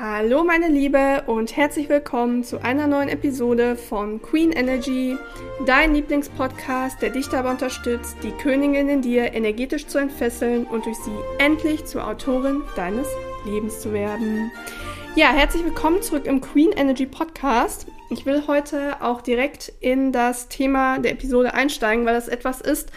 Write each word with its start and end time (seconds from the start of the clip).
Hallo 0.00 0.44
meine 0.44 0.68
Liebe 0.68 1.24
und 1.26 1.56
herzlich 1.56 1.88
willkommen 1.88 2.44
zu 2.44 2.62
einer 2.62 2.86
neuen 2.86 3.08
Episode 3.08 3.74
von 3.74 4.22
Queen 4.22 4.52
Energy, 4.52 5.16
dein 5.66 5.92
Lieblingspodcast, 5.92 7.02
der 7.02 7.10
dich 7.10 7.26
dabei 7.26 7.50
unterstützt, 7.50 8.14
die 8.22 8.30
Königin 8.30 8.88
in 8.88 9.02
dir 9.02 9.34
energetisch 9.34 9.88
zu 9.88 9.98
entfesseln 9.98 10.66
und 10.66 10.86
durch 10.86 10.98
sie 10.98 11.10
endlich 11.40 11.84
zur 11.84 12.06
Autorin 12.06 12.62
deines 12.76 13.08
Lebens 13.44 13.80
zu 13.80 13.92
werden. 13.92 14.52
Ja, 15.16 15.32
herzlich 15.32 15.64
willkommen 15.64 16.00
zurück 16.00 16.26
im 16.26 16.40
Queen 16.40 16.70
Energy 16.70 17.06
Podcast. 17.06 17.88
Ich 18.08 18.24
will 18.24 18.44
heute 18.46 19.02
auch 19.02 19.20
direkt 19.20 19.72
in 19.80 20.12
das 20.12 20.46
Thema 20.46 21.00
der 21.00 21.10
Episode 21.10 21.54
einsteigen, 21.54 22.06
weil 22.06 22.14
das 22.14 22.28
etwas 22.28 22.60
ist, 22.60 22.92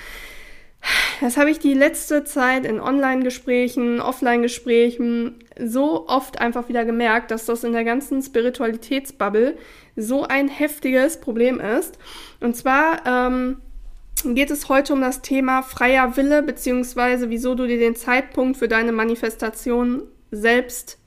das 1.22 1.38
habe 1.38 1.52
ich 1.52 1.60
die 1.60 1.74
letzte 1.74 2.24
Zeit 2.24 2.66
in 2.66 2.80
Online-Gesprächen, 2.80 4.02
Offline-Gesprächen 4.02 5.44
so 5.60 6.08
oft 6.08 6.42
einfach 6.42 6.70
wieder 6.70 6.86
gemerkt, 6.86 7.32
dass 7.32 7.46
das 7.46 7.64
in 7.64 7.74
der 7.74 7.84
ganzen 7.84 8.22
Spiritualitätsbubble 8.22 9.58
so 9.96 10.24
ein 10.24 10.48
heftiges 10.48 11.20
Problem 11.20 11.60
ist. 11.60 11.98
Und 12.40 12.56
zwar 12.56 13.06
ähm, 13.06 13.58
geht 14.24 14.52
es 14.52 14.70
heute 14.70 14.94
um 14.94 15.02
das 15.02 15.22
Thema 15.22 15.62
freier 15.62 16.18
Wille, 16.18 16.44
beziehungsweise 16.44 17.30
wieso 17.30 17.56
du 17.56 17.68
dir 17.68 17.78
den 17.78 17.96
Zeitpunkt 17.96 18.58
für 18.58 18.68
deine 18.68 18.92
Manifestation 18.92 20.04
selbst 20.32 20.98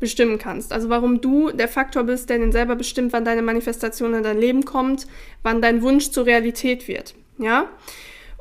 bestimmen 0.00 0.38
kannst. 0.38 0.72
Also 0.72 0.88
warum 0.88 1.20
du 1.20 1.50
der 1.50 1.68
Faktor 1.68 2.04
bist, 2.04 2.30
der 2.30 2.38
den 2.38 2.52
selber 2.52 2.76
bestimmt, 2.76 3.12
wann 3.12 3.24
deine 3.24 3.42
Manifestation 3.42 4.14
in 4.14 4.22
dein 4.22 4.38
Leben 4.38 4.64
kommt, 4.64 5.06
wann 5.42 5.60
dein 5.60 5.82
Wunsch 5.82 6.10
zur 6.10 6.26
Realität 6.26 6.86
wird. 6.86 7.14
Ja? 7.38 7.68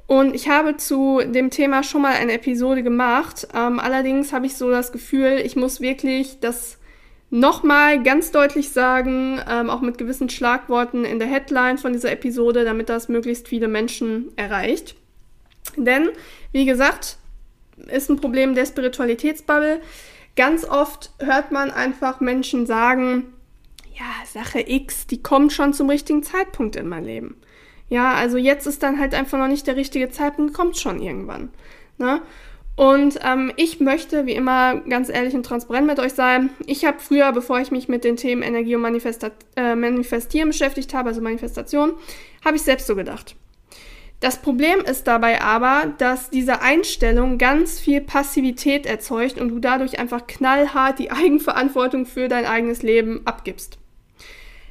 Und 0.07 0.33
ich 0.33 0.47
habe 0.47 0.77
zu 0.77 1.21
dem 1.23 1.49
Thema 1.49 1.83
schon 1.83 2.01
mal 2.01 2.13
eine 2.13 2.33
Episode 2.33 2.81
gemacht. 2.81 3.47
Ähm, 3.53 3.79
allerdings 3.79 4.31
habe 4.31 4.45
ich 4.45 4.55
so 4.55 4.71
das 4.71 4.93
Gefühl, 4.93 5.41
ich 5.43 5.57
muss 5.57 5.81
wirklich 5.81 6.39
das 6.39 6.77
nochmal 7.29 8.01
ganz 8.01 8.31
deutlich 8.31 8.69
sagen, 8.69 9.41
ähm, 9.49 9.69
auch 9.69 9.81
mit 9.81 9.97
gewissen 9.97 10.29
Schlagworten 10.29 11.03
in 11.03 11.19
der 11.19 11.27
Headline 11.27 11.77
von 11.77 11.91
dieser 11.91 12.11
Episode, 12.11 12.63
damit 12.63 12.87
das 12.87 13.09
möglichst 13.09 13.49
viele 13.49 13.67
Menschen 13.67 14.31
erreicht. 14.37 14.95
Denn, 15.75 16.09
wie 16.53 16.65
gesagt, 16.65 17.17
ist 17.87 18.09
ein 18.09 18.15
Problem 18.17 18.55
der 18.55 18.65
Spiritualitätsbubble. 18.65 19.81
Ganz 20.37 20.63
oft 20.63 21.11
hört 21.19 21.51
man 21.51 21.69
einfach 21.69 22.21
Menschen 22.21 22.65
sagen, 22.65 23.33
ja, 23.93 24.25
Sache 24.25 24.63
X, 24.65 25.07
die 25.07 25.21
kommt 25.21 25.51
schon 25.51 25.73
zum 25.73 25.89
richtigen 25.89 26.23
Zeitpunkt 26.23 26.75
in 26.75 26.87
mein 26.87 27.03
Leben. 27.03 27.35
Ja, 27.89 28.13
also 28.13 28.37
jetzt 28.37 28.67
ist 28.67 28.83
dann 28.83 28.99
halt 28.99 29.13
einfach 29.13 29.37
noch 29.37 29.47
nicht 29.47 29.67
der 29.67 29.75
richtige 29.75 30.09
Zeitpunkt, 30.09 30.53
kommt 30.53 30.77
schon 30.77 31.01
irgendwann. 31.01 31.49
Ne? 31.97 32.21
Und 32.75 33.19
ähm, 33.23 33.51
ich 33.55 33.79
möchte, 33.79 34.27
wie 34.27 34.33
immer, 34.33 34.75
ganz 34.81 35.09
ehrlich 35.09 35.33
und 35.33 35.43
transparent 35.43 35.87
mit 35.87 35.99
euch 35.99 36.13
sein. 36.13 36.51
Ich 36.67 36.85
habe 36.85 36.99
früher, 36.99 37.31
bevor 37.31 37.59
ich 37.59 37.71
mich 37.71 37.87
mit 37.87 38.03
den 38.03 38.17
Themen 38.17 38.43
Energie 38.43 38.75
und 38.75 38.81
Manifesta 38.81 39.31
äh, 39.55 39.75
Manifestieren 39.75 40.49
beschäftigt 40.49 40.93
habe, 40.93 41.09
also 41.09 41.19
Manifestation, 41.19 41.93
habe 42.45 42.57
ich 42.57 42.61
selbst 42.61 42.85
so 42.85 42.95
gedacht. 42.95 43.35
Das 44.19 44.41
Problem 44.41 44.81
ist 44.81 45.07
dabei 45.07 45.41
aber, 45.41 45.93
dass 45.97 46.29
diese 46.29 46.61
Einstellung 46.61 47.39
ganz 47.39 47.79
viel 47.79 48.01
Passivität 48.01 48.85
erzeugt 48.85 49.39
und 49.39 49.49
du 49.49 49.59
dadurch 49.59 49.97
einfach 49.97 50.27
knallhart 50.27 50.99
die 50.99 51.09
Eigenverantwortung 51.11 52.05
für 52.05 52.27
dein 52.27 52.45
eigenes 52.45 52.83
Leben 52.83 53.21
abgibst. 53.25 53.79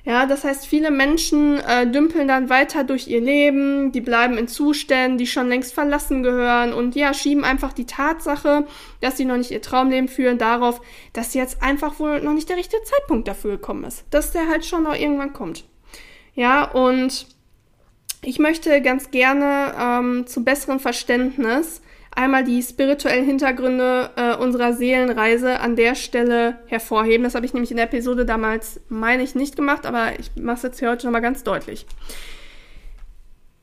Ja, 0.06 0.24
das 0.26 0.44
heißt, 0.44 0.68
viele 0.68 0.92
Menschen 0.92 1.58
äh, 1.58 1.84
dümpeln 1.90 2.28
dann 2.28 2.48
weiter 2.48 2.84
durch 2.84 3.08
ihr 3.08 3.20
Leben, 3.20 3.90
die 3.90 4.00
bleiben 4.00 4.38
in 4.38 4.46
Zuständen, 4.46 5.18
die 5.18 5.26
schon 5.26 5.48
längst 5.48 5.74
verlassen 5.74 6.22
gehören 6.22 6.72
und 6.72 6.94
ja, 6.94 7.12
schieben 7.12 7.42
einfach 7.42 7.72
die 7.72 7.86
Tatsache, 7.86 8.68
dass 9.00 9.16
sie 9.16 9.24
noch 9.24 9.36
nicht 9.36 9.50
ihr 9.50 9.60
Traumleben 9.60 10.06
führen, 10.06 10.38
darauf, 10.38 10.80
dass 11.12 11.34
jetzt 11.34 11.60
einfach 11.60 11.98
wohl 11.98 12.20
noch 12.20 12.34
nicht 12.34 12.48
der 12.48 12.56
richtige 12.56 12.84
Zeitpunkt 12.84 13.26
dafür 13.26 13.56
gekommen 13.56 13.82
ist. 13.82 14.04
Dass 14.10 14.30
der 14.30 14.46
halt 14.46 14.64
schon 14.64 14.84
noch 14.84 14.94
irgendwann 14.94 15.32
kommt. 15.32 15.64
Ja, 16.34 16.70
und 16.70 17.26
ich 18.22 18.38
möchte 18.38 18.80
ganz 18.82 19.10
gerne 19.10 19.74
ähm, 19.76 20.26
zum 20.28 20.44
besseren 20.44 20.78
Verständnis 20.78 21.82
einmal 22.16 22.44
die 22.44 22.62
spirituellen 22.62 23.24
Hintergründe 23.24 24.10
äh, 24.16 24.34
unserer 24.34 24.72
Seelenreise 24.72 25.60
an 25.60 25.76
der 25.76 25.94
Stelle 25.94 26.58
hervorheben. 26.66 27.24
Das 27.24 27.34
habe 27.34 27.46
ich 27.46 27.52
nämlich 27.52 27.70
in 27.70 27.76
der 27.76 27.86
Episode 27.86 28.24
damals, 28.24 28.80
meine 28.88 29.22
ich, 29.22 29.34
nicht 29.34 29.54
gemacht, 29.54 29.86
aber 29.86 30.18
ich 30.18 30.30
mache 30.34 30.56
es 30.56 30.62
jetzt 30.62 30.78
hier 30.78 30.90
heute 30.90 31.06
nochmal 31.06 31.22
ganz 31.22 31.44
deutlich. 31.44 31.86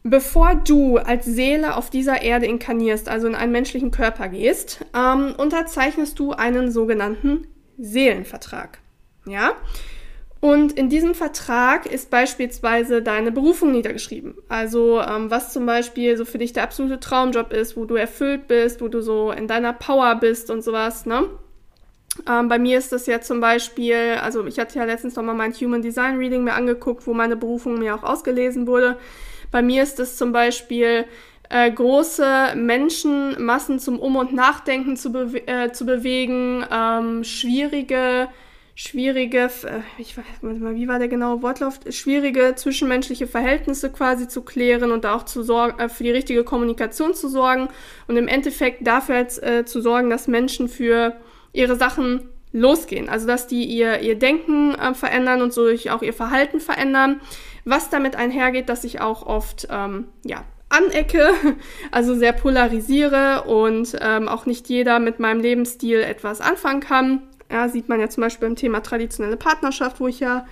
Bevor 0.03 0.56
du 0.56 0.97
als 0.97 1.25
Seele 1.25 1.75
auf 1.78 1.90
dieser 1.90 2.22
Erde 2.22 2.46
inkarnierst, 2.46 3.08
also 3.09 3.28
in 3.28 3.36
einen 3.36 3.53
menschlichen 3.53 3.90
Körper 3.90 4.28
gehst, 4.28 4.85
ähm, 4.96 5.34
unterzeichnest 5.38 6.20
du 6.20 6.34
einen 6.34 6.72
sogenannten 6.72 7.47
Seelenvertrag. 7.78 8.80
Ja? 9.25 9.53
Und 10.43 10.73
in 10.73 10.89
diesem 10.89 11.15
Vertrag 11.15 11.85
ist 11.85 12.09
beispielsweise 12.09 13.01
deine 13.01 13.31
Berufung 13.31 13.71
niedergeschrieben. 13.71 14.35
Also 14.49 14.99
ähm, 14.99 15.31
was 15.31 15.53
zum 15.53 15.65
Beispiel 15.65 16.17
so 16.17 16.25
für 16.25 16.37
dich 16.37 16.51
der 16.51 16.63
absolute 16.63 16.99
Traumjob 16.99 17.53
ist, 17.53 17.77
wo 17.77 17.85
du 17.85 17.95
erfüllt 17.95 18.49
bist, 18.49 18.81
wo 18.81 18.89
du 18.89 18.99
so 18.99 19.31
in 19.31 19.47
deiner 19.47 19.71
Power 19.71 20.15
bist 20.15 20.51
und 20.51 20.61
sowas. 20.61 21.05
Ne? 21.05 21.29
Ähm, 22.29 22.49
bei 22.49 22.59
mir 22.59 22.77
ist 22.77 22.91
das 22.91 23.05
ja 23.05 23.21
zum 23.21 23.39
Beispiel, 23.39 24.17
also 24.21 24.45
ich 24.45 24.59
hatte 24.59 24.79
ja 24.79 24.83
letztens 24.83 25.15
noch 25.15 25.23
mal 25.23 25.33
mein 25.33 25.53
Human 25.53 25.81
Design 25.81 26.17
Reading 26.17 26.43
mir 26.43 26.55
angeguckt, 26.55 27.07
wo 27.07 27.13
meine 27.13 27.37
Berufung 27.37 27.79
mir 27.79 27.95
auch 27.95 28.03
ausgelesen 28.03 28.67
wurde. 28.67 28.97
Bei 29.49 29.61
mir 29.61 29.81
ist 29.81 29.97
es 30.01 30.17
zum 30.17 30.33
Beispiel 30.33 31.05
äh, 31.49 31.71
große 31.71 32.55
Menschenmassen 32.57 33.79
zum 33.79 33.97
Um- 33.97 34.17
und 34.17 34.33
Nachdenken 34.33 34.97
zu, 34.97 35.13
bewe 35.13 35.47
äh, 35.47 35.71
zu 35.71 35.85
bewegen, 35.85 36.65
ähm, 36.69 37.23
schwierige 37.23 38.27
schwierige, 38.75 39.50
äh, 39.63 39.81
ich 39.97 40.17
weiß 40.17 40.25
mal, 40.41 40.75
wie 40.75 40.88
war 40.88 41.00
der 41.00 41.07
genaue 41.07 41.41
Wortlauf, 41.41 41.79
schwierige 41.89 42.53
zwischenmenschliche 42.56 43.28
Verhältnisse 43.28 43.91
quasi 43.91 44.28
zu 44.28 44.41
klären 44.41 44.91
und 44.91 45.03
da 45.03 45.16
auch 45.16 45.23
zu 45.23 45.44
sorgen, 45.44 45.79
äh, 45.79 45.89
für 45.89 46.03
die 46.03 46.11
richtige 46.11 46.44
Kommunikation 46.44 47.13
zu 47.13 47.28
sorgen 47.28 47.69
und 48.07 48.17
im 48.17 48.28
Endeffekt 48.28 48.85
dafür 48.88 49.17
jetzt, 49.17 49.44
äh, 49.44 49.66
zu 49.66 49.81
sorgen, 49.81 50.09
dass 50.09 50.28
Menschen 50.28 50.67
für 50.67 51.16
ihre 51.51 51.75
Sachen 51.75 52.29
losgehen. 52.51 53.09
Also 53.09 53.28
dass 53.28 53.47
die 53.47 53.66
ihr, 53.66 54.00
ihr 54.00 54.16
Denken 54.16 54.75
äh, 54.75 54.94
verändern 54.94 55.41
und 55.41 55.53
so 55.53 55.67
auch 55.90 56.01
ihr 56.01 56.13
Verhalten 56.13 56.59
verändern. 56.59 57.22
Was 57.66 57.90
damit 57.90 58.16
einhergeht, 58.16 58.69
dass 58.69 58.84
ich 58.84 59.01
auch 59.01 59.25
oft 59.25 59.67
ähm, 59.72 60.07
ja, 60.23 60.44
anecke, 60.69 61.29
also 61.91 62.16
sehr 62.16 62.34
polarisiere 62.34 63.44
und 63.44 63.97
ähm, 64.01 64.28
auch 64.28 64.45
nicht 64.45 64.67
jeder 64.69 65.00
mit 65.00 65.19
meinem 65.19 65.41
Lebensstil 65.41 66.00
etwas 66.00 66.41
anfangen 66.41 66.81
kann. 66.81 67.23
Ja, 67.53 67.69
sieht 67.69 67.88
man 67.88 68.00
ja 68.00 68.09
zum 68.09 68.22
Beispiel 68.22 68.47
beim 68.47 68.56
Thema 68.56 68.81
traditionelle 68.81 69.38
Partnerschaft, 69.38 70.00
wo 70.00 70.08
ich 70.08 70.19
ja 70.19 70.47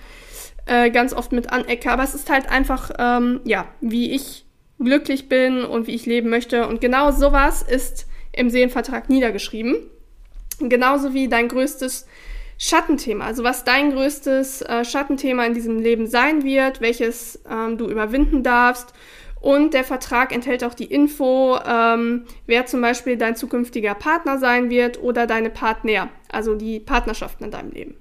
äh, 0.66 0.88
ganz 0.88 1.12
oft 1.12 1.32
mit 1.32 1.52
anecke. 1.52 1.90
Aber 1.90 2.04
es 2.04 2.14
ist 2.14 2.30
halt 2.30 2.48
einfach, 2.48 2.92
ähm, 2.96 3.40
ja, 3.42 3.66
wie 3.80 4.12
ich 4.12 4.46
glücklich 4.78 5.28
bin 5.28 5.64
und 5.64 5.88
wie 5.88 5.96
ich 5.96 6.06
leben 6.06 6.30
möchte. 6.30 6.68
Und 6.68 6.80
genau 6.80 7.10
sowas 7.10 7.62
ist 7.62 8.06
im 8.32 8.50
Seelenvertrag 8.50 9.10
niedergeschrieben. 9.10 9.74
Genauso 10.60 11.12
wie 11.12 11.26
dein 11.26 11.48
größtes 11.48 12.06
Schattenthema, 12.56 13.24
also 13.24 13.42
was 13.42 13.64
dein 13.64 13.90
größtes 13.90 14.62
äh, 14.62 14.84
Schattenthema 14.84 15.44
in 15.44 15.54
diesem 15.54 15.80
Leben 15.80 16.06
sein 16.06 16.44
wird, 16.44 16.80
welches 16.80 17.42
ähm, 17.50 17.78
du 17.78 17.88
überwinden 17.88 18.44
darfst 18.44 18.94
und 19.42 19.74
der 19.74 19.82
Vertrag 19.82 20.32
enthält 20.32 20.62
auch 20.62 20.72
die 20.72 20.84
Info, 20.84 21.58
ähm, 21.66 22.26
wer 22.46 22.64
zum 22.64 22.80
Beispiel 22.80 23.16
dein 23.16 23.34
zukünftiger 23.34 23.96
Partner 23.96 24.38
sein 24.38 24.70
wird 24.70 25.02
oder 25.02 25.26
deine 25.26 25.50
Partner, 25.50 26.10
also 26.30 26.54
die 26.54 26.78
Partnerschaften 26.78 27.44
in 27.44 27.50
deinem 27.50 27.72
Leben. 27.72 27.96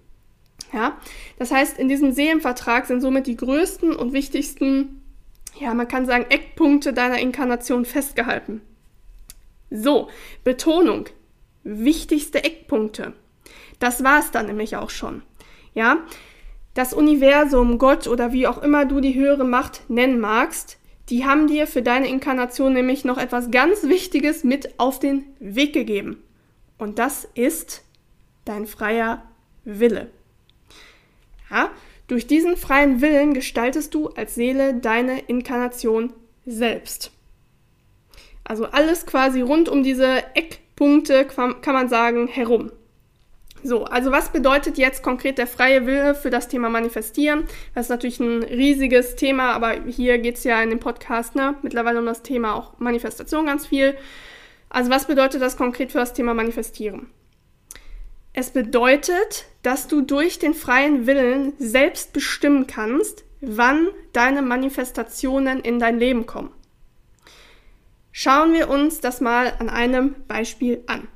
Ja, 0.72 1.00
das 1.40 1.52
heißt, 1.52 1.79
in 1.79 1.90
diesem 1.90 2.12
Seelenvertrag 2.13 2.85
sind 2.85 3.02
somit 3.02 3.25
die 3.25 3.35
größten 3.35 3.96
und 3.96 4.13
wichtigsten, 4.13 5.02
ja, 5.59 5.74
man 5.74 5.88
kann 5.88 6.06
sagen, 6.06 6.28
Eckpunkte 6.29 6.94
deiner 6.94 7.18
Inkarnation 7.18 7.85
festgehalten. 7.85 8.62
So, 9.72 10.09
Betonung, 10.44 11.06
wichtigste 11.63 12.44
Eckpunkte. 12.44 13.13
Das 13.79 14.03
war 14.03 14.19
es 14.19 14.29
dann 14.29 14.46
nämlich 14.46 14.75
auch 14.75 14.91
schon. 14.91 15.23
Ja, 15.73 16.03
das 16.76 16.94
Universum, 16.94 17.79
Gott 17.79 18.05
oder 18.05 18.32
wie 18.32 18.46
auch 18.46 18.61
immer 18.61 18.85
du 18.85 19.02
die 19.02 19.16
höhere 19.16 19.44
Macht 19.44 19.90
nennen 19.90 20.20
magst, 20.20 20.78
die 21.11 21.25
haben 21.25 21.47
dir 21.47 21.67
für 21.67 21.81
deine 21.81 22.08
Inkarnation 22.08 22.72
nämlich 22.72 23.03
noch 23.03 23.17
etwas 23.17 23.52
ganz 23.52 23.84
Wichtiges 23.84 24.46
mit 24.46 24.79
auf 24.79 24.97
den 24.97 25.25
Weg 25.40 25.73
gegeben. 25.73 26.23
Und 26.78 26.99
das 26.99 27.28
ist 27.35 27.84
dein 28.46 28.66
freier 28.66 29.22
Wille. 29.66 30.09
Ja, 31.49 31.69
durch 32.08 32.28
diesen 32.28 32.55
freien 32.55 33.02
Willen 33.02 33.34
gestaltest 33.34 33.93
du 33.93 34.08
als 34.08 34.35
Seele 34.35 34.73
deine 34.73 35.19
Inkarnation 35.19 36.13
selbst. 36.46 37.11
Also 38.46 38.66
alles 38.66 39.05
quasi 39.05 39.41
rund 39.41 39.67
um 39.67 39.84
diese 39.84 40.23
Eckpunkte 40.34 41.25
kann 41.25 41.73
man 41.73 41.90
sagen 41.90 42.28
herum. 42.28 42.72
So, 43.63 43.85
also 43.85 44.11
was 44.11 44.29
bedeutet 44.29 44.78
jetzt 44.78 45.03
konkret 45.03 45.37
der 45.37 45.47
freie 45.47 45.85
Wille 45.85 46.16
für 46.16 46.29
das 46.29 46.47
Thema 46.47 46.69
Manifestieren? 46.69 47.43
Das 47.75 47.85
ist 47.85 47.90
natürlich 47.90 48.19
ein 48.19 48.43
riesiges 48.43 49.16
Thema, 49.16 49.53
aber 49.53 49.73
hier 49.85 50.17
geht's 50.17 50.43
ja 50.43 50.61
in 50.63 50.72
dem 50.72 50.79
Podcast 50.79 51.35
ne, 51.35 51.55
mittlerweile 51.61 51.99
um 51.99 52.05
das 52.05 52.23
Thema 52.23 52.55
auch 52.55 52.79
Manifestation 52.79 53.46
ganz 53.46 53.67
viel. 53.67 53.96
Also 54.69 54.90
was 54.90 55.05
bedeutet 55.05 55.41
das 55.41 55.58
konkret 55.58 55.91
für 55.91 55.99
das 55.99 56.13
Thema 56.13 56.34
Manifestieren? 56.34 57.08
Es 58.34 58.52
bedeutet, 58.52 59.46
dass 59.61 59.87
du 59.87 60.02
durch 60.02 60.40
den 60.40 60.53
freien 60.53 61.05
Willen 61.05 61.53
selbst 61.59 62.13
bestimmen 62.13 62.66
kannst, 62.66 63.25
wann 63.41 63.87
deine 64.13 64.41
Manifestationen 64.41 65.59
in 65.59 65.79
dein 65.79 65.99
Leben 65.99 66.25
kommen. 66.25 66.52
Schauen 68.13 68.53
wir 68.53 68.69
uns 68.69 69.02
das 69.02 69.22
mal 69.22 69.53
an 69.59 69.69
einem 69.69 70.16
Beispiel 70.28 70.84
an. 70.87 71.08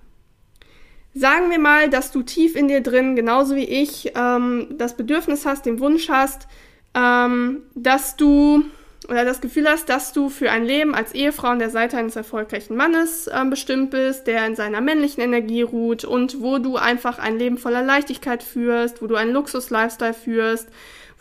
Sagen 1.17 1.49
wir 1.49 1.59
mal, 1.59 1.89
dass 1.89 2.11
du 2.11 2.23
tief 2.23 2.57
in 2.57 2.67
dir 2.67 2.81
drin, 2.81 3.15
genauso 3.15 3.55
wie 3.55 3.63
ich, 3.63 4.11
ähm, 4.17 4.67
das 4.77 4.97
Bedürfnis 4.97 5.45
hast, 5.45 5.65
den 5.65 5.79
Wunsch 5.79 6.09
hast, 6.09 6.45
ähm, 6.93 7.63
dass 7.73 8.17
du 8.17 8.65
oder 9.07 9.23
das 9.23 9.39
Gefühl 9.39 9.69
hast, 9.69 9.87
dass 9.87 10.11
du 10.11 10.29
für 10.29 10.51
ein 10.51 10.65
Leben 10.65 10.93
als 10.93 11.13
Ehefrau 11.13 11.49
an 11.49 11.59
der 11.59 11.69
Seite 11.69 11.97
eines 11.97 12.17
erfolgreichen 12.17 12.75
Mannes 12.75 13.27
äh, 13.27 13.45
bestimmt 13.49 13.91
bist, 13.91 14.27
der 14.27 14.45
in 14.45 14.57
seiner 14.57 14.81
männlichen 14.81 15.23
Energie 15.23 15.61
ruht 15.61 16.03
und 16.03 16.41
wo 16.41 16.57
du 16.57 16.75
einfach 16.75 17.17
ein 17.17 17.37
Leben 17.39 17.57
voller 17.57 17.83
Leichtigkeit 17.83 18.43
führst, 18.43 19.01
wo 19.01 19.07
du 19.07 19.15
einen 19.15 19.31
Luxus-Lifestyle 19.31 20.13
führst, 20.13 20.67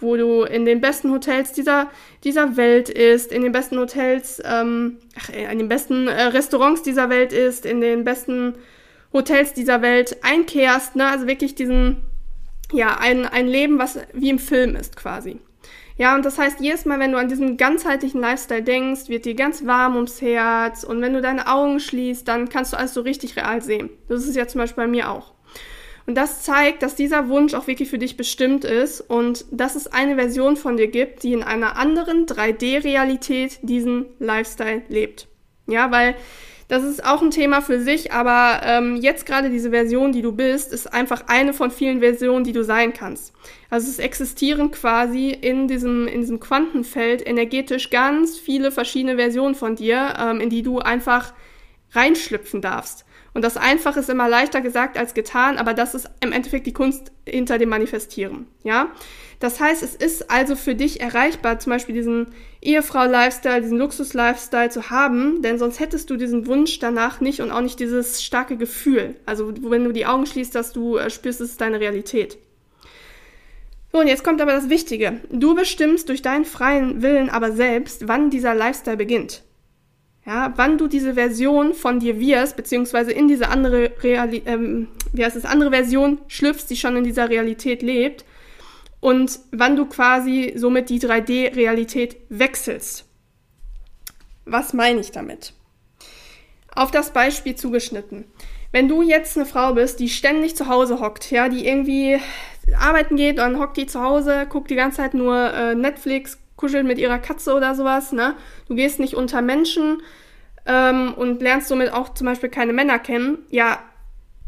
wo 0.00 0.16
du 0.16 0.42
in 0.42 0.64
den 0.64 0.80
besten 0.80 1.12
Hotels 1.12 1.52
dieser, 1.52 1.88
dieser 2.24 2.56
Welt 2.56 2.88
ist, 2.88 3.30
in 3.30 3.42
den 3.42 3.52
besten 3.52 3.78
Hotels, 3.78 4.42
ähm, 4.44 4.96
ach, 5.16 5.28
in 5.28 5.58
den 5.58 5.68
besten 5.68 6.08
äh, 6.08 6.22
Restaurants 6.24 6.82
dieser 6.82 7.10
Welt 7.10 7.32
ist, 7.32 7.64
in 7.64 7.80
den 7.80 8.02
besten 8.02 8.54
Hotels 9.14 9.54
dieser 9.54 9.80
Welt 9.80 10.18
einkehrst, 10.22 10.96
ne? 10.96 11.06
Also 11.06 11.26
wirklich 11.26 11.54
diesen, 11.54 12.02
ja, 12.72 12.98
ein, 12.98 13.24
ein 13.24 13.46
Leben, 13.46 13.78
was 13.78 13.98
wie 14.12 14.28
im 14.28 14.38
Film 14.38 14.76
ist 14.76 14.96
quasi. 14.96 15.38
Ja, 15.96 16.16
und 16.16 16.24
das 16.24 16.38
heißt, 16.38 16.60
jedes 16.60 16.84
Mal, 16.86 16.98
wenn 16.98 17.12
du 17.12 17.18
an 17.18 17.28
diesen 17.28 17.56
ganzheitlichen 17.56 18.20
Lifestyle 18.20 18.62
denkst, 18.62 19.08
wird 19.08 19.24
dir 19.24 19.34
ganz 19.34 19.64
warm 19.64 19.94
ums 19.94 20.20
Herz. 20.20 20.82
Und 20.82 21.00
wenn 21.00 21.14
du 21.14 21.22
deine 21.22 21.46
Augen 21.46 21.78
schließt, 21.78 22.26
dann 22.26 22.48
kannst 22.48 22.72
du 22.72 22.76
alles 22.76 22.94
so 22.94 23.02
richtig 23.02 23.36
real 23.36 23.62
sehen. 23.62 23.90
Das 24.08 24.26
ist 24.26 24.34
ja 24.34 24.48
zum 24.48 24.60
Beispiel 24.60 24.84
bei 24.84 24.90
mir 24.90 25.10
auch. 25.10 25.34
Und 26.06 26.16
das 26.16 26.42
zeigt, 26.42 26.82
dass 26.82 26.96
dieser 26.96 27.28
Wunsch 27.28 27.54
auch 27.54 27.66
wirklich 27.66 27.88
für 27.88 27.98
dich 27.98 28.16
bestimmt 28.16 28.64
ist 28.64 29.00
und 29.00 29.46
dass 29.50 29.74
es 29.74 29.86
eine 29.86 30.16
Version 30.16 30.56
von 30.56 30.76
dir 30.76 30.88
gibt, 30.88 31.22
die 31.22 31.32
in 31.32 31.42
einer 31.42 31.76
anderen 31.76 32.26
3D-Realität 32.26 33.60
diesen 33.62 34.06
Lifestyle 34.18 34.82
lebt. 34.88 35.28
Ja, 35.66 35.90
weil 35.90 36.14
das 36.68 36.82
ist 36.82 37.04
auch 37.04 37.20
ein 37.20 37.30
Thema 37.30 37.60
für 37.60 37.80
sich, 37.80 38.12
aber 38.12 38.60
ähm, 38.64 38.96
jetzt 38.96 39.26
gerade 39.26 39.50
diese 39.50 39.70
Version, 39.70 40.12
die 40.12 40.22
du 40.22 40.32
bist, 40.32 40.72
ist 40.72 40.92
einfach 40.92 41.24
eine 41.26 41.52
von 41.52 41.70
vielen 41.70 42.00
Versionen, 42.00 42.44
die 42.44 42.52
du 42.52 42.64
sein 42.64 42.92
kannst. 42.92 43.32
Also 43.70 43.88
es 43.88 43.98
existieren 43.98 44.70
quasi 44.70 45.30
in 45.30 45.68
diesem, 45.68 46.08
in 46.08 46.20
diesem 46.20 46.40
Quantenfeld 46.40 47.26
energetisch 47.26 47.90
ganz 47.90 48.38
viele 48.38 48.72
verschiedene 48.72 49.16
Versionen 49.16 49.54
von 49.54 49.76
dir, 49.76 50.14
ähm, 50.18 50.40
in 50.40 50.50
die 50.50 50.62
du 50.62 50.78
einfach 50.78 51.32
reinschlüpfen 51.92 52.60
darfst. 52.60 53.04
Und 53.34 53.42
das 53.42 53.56
einfach 53.56 53.96
ist 53.96 54.08
immer 54.08 54.28
leichter 54.28 54.60
gesagt 54.60 54.96
als 54.96 55.12
getan, 55.12 55.58
aber 55.58 55.74
das 55.74 55.94
ist 55.94 56.08
im 56.20 56.30
Endeffekt 56.30 56.68
die 56.68 56.72
Kunst 56.72 57.10
hinter 57.28 57.58
dem 57.58 57.68
Manifestieren. 57.68 58.46
Ja, 58.62 58.92
das 59.40 59.60
heißt, 59.60 59.82
es 59.82 59.96
ist 59.96 60.30
also 60.30 60.54
für 60.54 60.76
dich 60.76 61.00
erreichbar, 61.00 61.58
zum 61.58 61.70
Beispiel 61.70 61.96
diesen 61.96 62.28
Ehefrau-Lifestyle, 62.64 63.62
diesen 63.62 63.78
Luxus-Lifestyle 63.78 64.70
zu 64.70 64.90
haben, 64.90 65.42
denn 65.42 65.58
sonst 65.58 65.80
hättest 65.80 66.10
du 66.10 66.16
diesen 66.16 66.46
Wunsch 66.46 66.78
danach 66.78 67.20
nicht 67.20 67.40
und 67.40 67.50
auch 67.50 67.60
nicht 67.60 67.78
dieses 67.78 68.22
starke 68.22 68.56
Gefühl. 68.56 69.16
Also 69.26 69.52
wenn 69.62 69.84
du 69.84 69.92
die 69.92 70.06
Augen 70.06 70.26
schließt, 70.26 70.54
dass 70.54 70.72
du 70.72 70.96
äh, 70.96 71.10
spürst, 71.10 71.40
es 71.40 71.50
ist 71.50 71.60
deine 71.60 71.80
Realität. 71.80 72.38
So, 73.92 74.00
und 74.00 74.08
jetzt 74.08 74.24
kommt 74.24 74.40
aber 74.40 74.52
das 74.52 74.70
Wichtige. 74.70 75.20
Du 75.30 75.54
bestimmst 75.54 76.08
durch 76.08 76.22
deinen 76.22 76.44
freien 76.44 77.02
Willen 77.02 77.30
aber 77.30 77.52
selbst, 77.52 78.08
wann 78.08 78.30
dieser 78.30 78.54
Lifestyle 78.54 78.96
beginnt. 78.96 79.42
Ja, 80.26 80.54
wann 80.56 80.78
du 80.78 80.88
diese 80.88 81.14
Version 81.14 81.74
von 81.74 82.00
dir 82.00 82.18
wirst, 82.18 82.56
beziehungsweise 82.56 83.12
in 83.12 83.28
diese 83.28 83.48
andere 83.50 83.92
Reali 84.02 84.42
ähm, 84.46 84.88
wie 85.12 85.24
heißt 85.24 85.36
es, 85.36 85.44
andere 85.44 85.70
Version 85.70 86.18
schlüpfst, 86.26 86.66
die 86.68 86.76
schon 86.76 86.96
in 86.96 87.04
dieser 87.04 87.30
Realität 87.30 87.82
lebt 87.82 88.24
und 89.04 89.38
wann 89.52 89.76
du 89.76 89.84
quasi 89.84 90.54
somit 90.56 90.88
die 90.88 90.98
3D-Realität 90.98 92.16
wechselst. 92.30 93.04
Was 94.46 94.72
meine 94.72 95.00
ich 95.00 95.10
damit? 95.10 95.52
Auf 96.74 96.90
das 96.90 97.12
Beispiel 97.12 97.54
zugeschnitten. 97.54 98.24
Wenn 98.72 98.88
du 98.88 99.02
jetzt 99.02 99.36
eine 99.36 99.44
Frau 99.44 99.74
bist, 99.74 100.00
die 100.00 100.08
ständig 100.08 100.56
zu 100.56 100.68
Hause 100.68 101.00
hockt, 101.00 101.30
ja, 101.30 101.50
die 101.50 101.66
irgendwie 101.66 102.18
arbeiten 102.80 103.16
geht, 103.16 103.36
dann 103.36 103.58
hockt 103.58 103.76
die 103.76 103.84
zu 103.84 104.00
Hause, 104.00 104.46
guckt 104.48 104.70
die 104.70 104.74
ganze 104.74 104.96
Zeit 104.96 105.12
nur 105.12 105.52
äh, 105.52 105.74
Netflix, 105.74 106.38
kuschelt 106.56 106.86
mit 106.86 106.96
ihrer 106.96 107.18
Katze 107.18 107.52
oder 107.54 107.74
sowas, 107.74 108.10
ne? 108.10 108.36
Du 108.68 108.74
gehst 108.74 109.00
nicht 109.00 109.12
unter 109.12 109.42
Menschen 109.42 110.00
ähm, 110.64 111.12
und 111.12 111.42
lernst 111.42 111.68
somit 111.68 111.92
auch 111.92 112.14
zum 112.14 112.24
Beispiel 112.24 112.48
keine 112.48 112.72
Männer 112.72 112.98
kennen, 112.98 113.36
ja, 113.50 113.80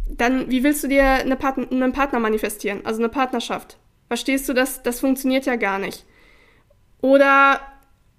dann 0.08 0.50
wie 0.50 0.64
willst 0.64 0.82
du 0.82 0.88
dir 0.88 1.04
eine 1.04 1.36
Part 1.36 1.58
einen 1.58 1.92
Partner 1.92 2.20
manifestieren, 2.20 2.80
also 2.86 3.02
eine 3.02 3.10
Partnerschaft? 3.10 3.76
Verstehst 4.08 4.48
du 4.48 4.52
das? 4.52 4.82
Das 4.82 5.00
funktioniert 5.00 5.46
ja 5.46 5.56
gar 5.56 5.78
nicht. 5.78 6.04
Oder 7.00 7.60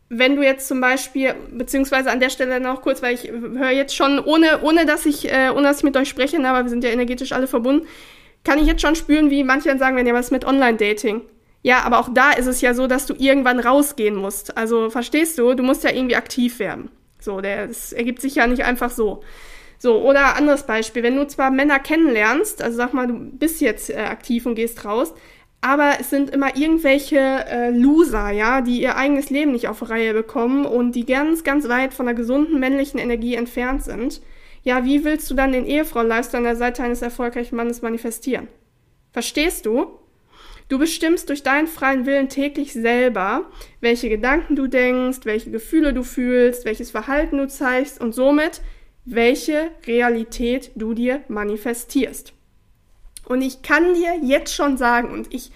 wenn 0.10 0.36
du 0.36 0.44
jetzt 0.44 0.68
zum 0.68 0.80
Beispiel, 0.80 1.36
beziehungsweise 1.52 2.12
an 2.12 2.20
der 2.20 2.30
Stelle 2.30 2.60
noch 2.60 2.82
kurz, 2.82 3.02
weil 3.02 3.14
ich 3.14 3.30
höre 3.32 3.72
jetzt 3.72 3.96
schon, 3.96 4.20
ohne, 4.20 4.62
ohne 4.62 4.86
dass 4.86 5.06
ich, 5.06 5.32
äh, 5.32 5.50
ohne 5.50 5.64
dass 5.64 5.78
ich 5.78 5.84
mit 5.84 5.98
euch 5.98 6.08
spreche, 6.08 6.38
aber 6.38 6.64
wir 6.64 6.70
sind 6.70 6.84
ja 6.84 6.90
energetisch 6.90 7.34
alle 7.34 7.48
verbunden, 7.48 7.88
kann 8.44 8.60
ich 8.60 8.68
jetzt 8.68 8.82
schon 8.82 8.96
spüren, 8.96 9.30
wie 9.30 9.44
manche 9.44 9.68
dann 9.68 9.80
sagen, 9.80 9.98
wenn 9.98 10.08
ja 10.08 10.14
was 10.14 10.32
mit 10.32 10.46
Online-Dating. 10.46 11.22
Ja, 11.64 11.82
aber 11.82 12.00
auch 12.00 12.10
da 12.14 12.32
ist 12.32 12.46
es 12.46 12.62
ja 12.62 12.74
so, 12.74 12.88
dass 12.88 13.06
du 13.06 13.14
irgendwann 13.18 13.60
rausgehen 13.60 14.16
musst. 14.16 14.58
Also 14.58 14.90
verstehst 14.90 15.38
du, 15.38 15.54
du 15.54 15.64
musst 15.64 15.84
ja 15.84 15.92
irgendwie 15.92 16.16
aktiv 16.16 16.60
werden. 16.60 16.90
So, 17.20 17.42
das 17.42 17.92
ergibt 17.92 18.22
sich 18.22 18.36
ja 18.36 18.48
nicht 18.48 18.64
einfach 18.64 18.90
so. 18.90 19.22
So, 19.80 20.02
oder 20.02 20.36
anderes 20.36 20.64
Beispiel, 20.64 21.04
wenn 21.04 21.18
du 21.18 21.28
zwar 21.28 21.52
Männer 21.52 21.80
kennenlernst, 21.80 22.64
also 22.64 22.78
sag 22.78 22.94
mal, 22.94 23.08
du 23.08 23.14
bist 23.16 23.60
jetzt 23.62 23.90
äh, 23.90 23.98
aktiv 23.98 24.46
und 24.46 24.56
gehst 24.56 24.86
raus, 24.86 25.14
aber 25.62 25.94
es 26.00 26.10
sind 26.10 26.30
immer 26.30 26.56
irgendwelche 26.56 27.18
äh, 27.18 27.72
Loser, 27.72 28.30
ja, 28.30 28.62
die 28.62 28.82
ihr 28.82 28.96
eigenes 28.96 29.30
Leben 29.30 29.52
nicht 29.52 29.68
auf 29.68 29.90
Reihe 29.90 30.14
bekommen 30.14 30.66
und 30.66 30.94
die 30.94 31.06
ganz, 31.06 31.44
ganz 31.44 31.68
weit 31.68 31.94
von 31.94 32.06
der 32.06 32.16
gesunden 32.16 32.60
männlichen 32.60 33.00
Energie 33.00 33.36
entfernt 33.36 33.84
sind. 33.84 34.22
Ja, 34.64 34.86
wie 34.86 35.04
willst 35.04 35.30
du 35.32 35.34
dann 35.34 35.52
den 35.52 35.66
Ehefrau-Lifestyle 35.66 36.40
an 36.40 36.44
der 36.44 36.56
Seite 36.56 36.84
eines 36.84 37.02
erfolgreichen 37.02 37.56
Mannes 37.56 37.82
manifestieren? 37.82 38.48
Verstehst 39.12 39.66
du? 39.66 40.00
Du 40.70 40.78
bestimmst 40.78 41.30
durch 41.30 41.44
deinen 41.44 41.68
freien 41.68 42.06
Willen 42.06 42.28
täglich 42.28 42.74
selber, 42.74 43.50
welche 43.80 44.10
Gedanken 44.10 44.56
du 44.58 44.68
denkst, 44.68 45.20
welche 45.24 45.50
Gefühle 45.50 45.94
du 45.94 46.04
fühlst, 46.04 46.66
welches 46.66 46.92
Verhalten 46.92 47.38
du 47.38 47.48
zeigst 47.48 48.02
und 48.02 48.14
somit, 48.14 48.62
welche 49.06 49.72
Realität 49.86 50.72
du 50.76 50.94
dir 50.94 51.22
manifestierst. 51.30 52.34
Und 53.28 53.42
ich 53.42 53.62
kann 53.62 53.94
dir 53.94 54.16
jetzt 54.22 54.56
schon 54.56 54.78
sagen, 54.78 55.12
und 55.12 55.34
ich 55.34 55.52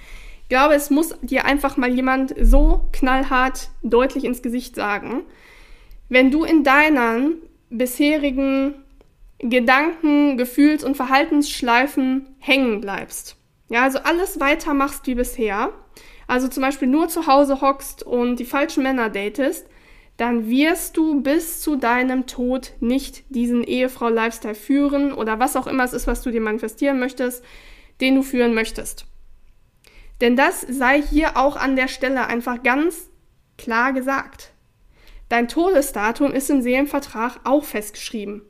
glaube, 0.49 0.75
es 0.75 0.89
muss 0.89 1.15
dir 1.21 1.45
einfach 1.45 1.77
mal 1.77 1.89
jemand 1.89 2.35
so 2.41 2.81
knallhart 2.91 3.69
deutlich 3.81 4.25
ins 4.25 4.41
Gesicht 4.41 4.75
sagen, 4.75 5.23
wenn 6.09 6.29
du 6.29 6.43
in 6.43 6.65
deinen 6.65 7.35
bisherigen 7.69 8.75
Gedanken, 9.39 10.37
Gefühls- 10.37 10.83
und 10.83 10.97
Verhaltensschleifen 10.97 12.35
hängen 12.39 12.81
bleibst, 12.81 13.37
ja, 13.69 13.83
also 13.83 13.99
alles 13.99 14.41
weitermachst 14.41 15.07
wie 15.07 15.15
bisher, 15.15 15.69
also 16.27 16.49
zum 16.49 16.61
Beispiel 16.61 16.89
nur 16.89 17.07
zu 17.07 17.27
Hause 17.27 17.61
hockst 17.61 18.03
und 18.03 18.35
die 18.35 18.45
falschen 18.45 18.83
Männer 18.83 19.09
datest, 19.09 19.65
dann 20.21 20.51
wirst 20.51 20.97
du 20.97 21.21
bis 21.21 21.61
zu 21.61 21.77
deinem 21.77 22.27
Tod 22.27 22.73
nicht 22.79 23.23
diesen 23.29 23.63
Ehefrau-Lifestyle 23.63 24.53
führen 24.53 25.13
oder 25.13 25.39
was 25.39 25.55
auch 25.55 25.65
immer 25.65 25.83
es 25.83 25.93
ist, 25.93 26.05
was 26.05 26.21
du 26.21 26.29
dir 26.29 26.41
manifestieren 26.41 26.99
möchtest, 26.99 27.43
den 28.01 28.13
du 28.13 28.21
führen 28.21 28.53
möchtest. 28.53 29.07
Denn 30.21 30.35
das 30.35 30.61
sei 30.61 31.01
hier 31.01 31.37
auch 31.37 31.55
an 31.55 31.75
der 31.75 31.87
Stelle 31.87 32.27
einfach 32.27 32.61
ganz 32.61 33.09
klar 33.57 33.93
gesagt. 33.93 34.53
Dein 35.27 35.47
Todesdatum 35.47 36.33
ist 36.33 36.51
im 36.51 36.61
Seelenvertrag 36.61 37.39
auch 37.43 37.63
festgeschrieben. 37.63 38.43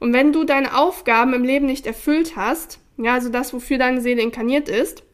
Und 0.00 0.12
wenn 0.12 0.30
du 0.30 0.44
deine 0.44 0.76
Aufgaben 0.76 1.32
im 1.32 1.42
Leben 1.42 1.64
nicht 1.64 1.86
erfüllt 1.86 2.36
hast, 2.36 2.80
ja, 2.98 3.14
also 3.14 3.30
das, 3.30 3.54
wofür 3.54 3.78
deine 3.78 4.02
Seele 4.02 4.20
inkarniert 4.20 4.68
ist, 4.68 5.04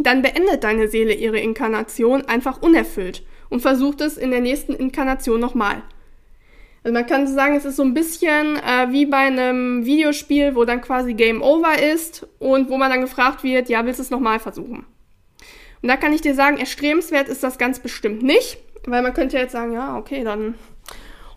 dann 0.00 0.20
beendet 0.20 0.64
deine 0.64 0.88
Seele 0.88 1.14
ihre 1.14 1.38
Inkarnation 1.38 2.22
einfach 2.22 2.60
unerfüllt 2.60 3.22
und 3.50 3.60
versucht 3.60 4.00
es 4.00 4.16
in 4.16 4.30
der 4.30 4.40
nächsten 4.40 4.74
Inkarnation 4.74 5.40
nochmal. 5.40 5.82
Also 6.84 6.94
man 6.94 7.06
kann 7.06 7.26
sagen, 7.26 7.56
es 7.56 7.64
ist 7.64 7.76
so 7.76 7.82
ein 7.82 7.94
bisschen 7.94 8.56
äh, 8.56 8.90
wie 8.90 9.06
bei 9.06 9.18
einem 9.18 9.84
Videospiel, 9.84 10.54
wo 10.54 10.64
dann 10.64 10.80
quasi 10.80 11.14
Game 11.14 11.42
Over 11.42 11.82
ist 11.82 12.26
und 12.38 12.70
wo 12.70 12.78
man 12.78 12.90
dann 12.90 13.00
gefragt 13.00 13.42
wird, 13.42 13.68
ja, 13.68 13.84
willst 13.84 13.98
du 13.98 14.02
es 14.04 14.10
nochmal 14.10 14.38
versuchen? 14.38 14.86
Und 15.82 15.88
da 15.88 15.96
kann 15.96 16.12
ich 16.12 16.20
dir 16.20 16.34
sagen, 16.34 16.58
erstrebenswert 16.58 17.28
ist 17.28 17.42
das 17.42 17.58
ganz 17.58 17.78
bestimmt 17.80 18.22
nicht, 18.22 18.58
weil 18.86 19.02
man 19.02 19.14
könnte 19.14 19.38
jetzt 19.38 19.52
sagen, 19.52 19.72
ja, 19.72 19.96
okay, 19.96 20.24
dann, 20.24 20.54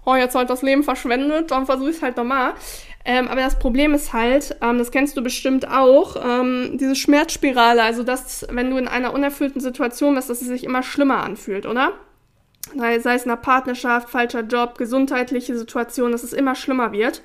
oh, 0.05 0.15
jetzt 0.15 0.35
halt 0.35 0.49
das 0.49 0.61
Leben 0.61 0.83
verschwendet, 0.83 1.51
dann 1.51 1.65
versuche 1.65 1.89
ich 1.89 1.97
es 1.97 2.01
halt 2.01 2.17
nochmal. 2.17 2.53
Ähm, 3.03 3.27
aber 3.27 3.41
das 3.41 3.57
Problem 3.57 3.93
ist 3.93 4.13
halt, 4.13 4.55
ähm, 4.61 4.77
das 4.77 4.91
kennst 4.91 5.17
du 5.17 5.23
bestimmt 5.23 5.67
auch, 5.67 6.15
ähm, 6.23 6.77
diese 6.79 6.95
Schmerzspirale, 6.95 7.81
also 7.81 8.03
dass, 8.03 8.45
wenn 8.51 8.69
du 8.69 8.77
in 8.77 8.87
einer 8.87 9.13
unerfüllten 9.13 9.59
Situation 9.59 10.15
bist, 10.15 10.29
dass 10.29 10.41
es 10.41 10.47
sich 10.47 10.63
immer 10.63 10.83
schlimmer 10.83 11.23
anfühlt, 11.23 11.65
oder? 11.65 11.93
Sei 12.75 12.95
es 12.95 13.25
in 13.25 13.31
einer 13.31 13.41
Partnerschaft, 13.41 14.09
falscher 14.09 14.41
Job, 14.41 14.77
gesundheitliche 14.77 15.57
Situation, 15.57 16.11
dass 16.11 16.23
es 16.23 16.31
immer 16.31 16.55
schlimmer 16.55 16.91
wird. 16.91 17.21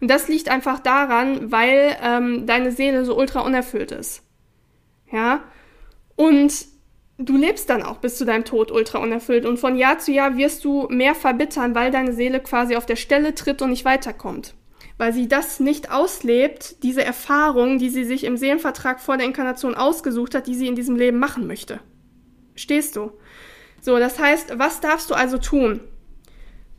Und 0.00 0.08
das 0.08 0.28
liegt 0.28 0.48
einfach 0.48 0.78
daran, 0.78 1.50
weil 1.50 1.96
ähm, 2.02 2.46
deine 2.46 2.70
Seele 2.70 3.04
so 3.04 3.16
ultra 3.16 3.40
unerfüllt 3.40 3.90
ist. 3.90 4.22
Ja. 5.10 5.42
Und 6.16 6.66
du 7.18 7.36
lebst 7.36 7.68
dann 7.68 7.82
auch 7.82 7.98
bis 7.98 8.16
zu 8.16 8.24
deinem 8.24 8.44
Tod 8.44 8.70
ultra 8.70 8.98
unerfüllt. 8.98 9.44
Und 9.44 9.58
von 9.58 9.76
Jahr 9.76 9.98
zu 9.98 10.12
Jahr 10.12 10.36
wirst 10.36 10.64
du 10.64 10.86
mehr 10.88 11.14
verbittern, 11.14 11.74
weil 11.74 11.90
deine 11.90 12.12
Seele 12.12 12.40
quasi 12.40 12.76
auf 12.76 12.86
der 12.86 12.96
Stelle 12.96 13.34
tritt 13.34 13.60
und 13.60 13.70
nicht 13.70 13.84
weiterkommt. 13.84 14.54
Weil 14.98 15.12
sie 15.12 15.28
das 15.28 15.60
nicht 15.60 15.90
auslebt, 15.90 16.82
diese 16.82 17.04
Erfahrung, 17.04 17.78
die 17.78 17.88
sie 17.88 18.04
sich 18.04 18.24
im 18.24 18.36
Seelenvertrag 18.36 19.00
vor 19.00 19.16
der 19.16 19.26
Inkarnation 19.26 19.74
ausgesucht 19.74 20.34
hat, 20.34 20.46
die 20.46 20.54
sie 20.54 20.66
in 20.66 20.74
diesem 20.74 20.96
Leben 20.96 21.18
machen 21.18 21.46
möchte. 21.46 21.80
Stehst 22.56 22.96
du? 22.96 23.12
So, 23.80 23.98
das 23.98 24.18
heißt, 24.18 24.58
was 24.58 24.80
darfst 24.80 25.08
du 25.10 25.14
also 25.14 25.38
tun? 25.38 25.80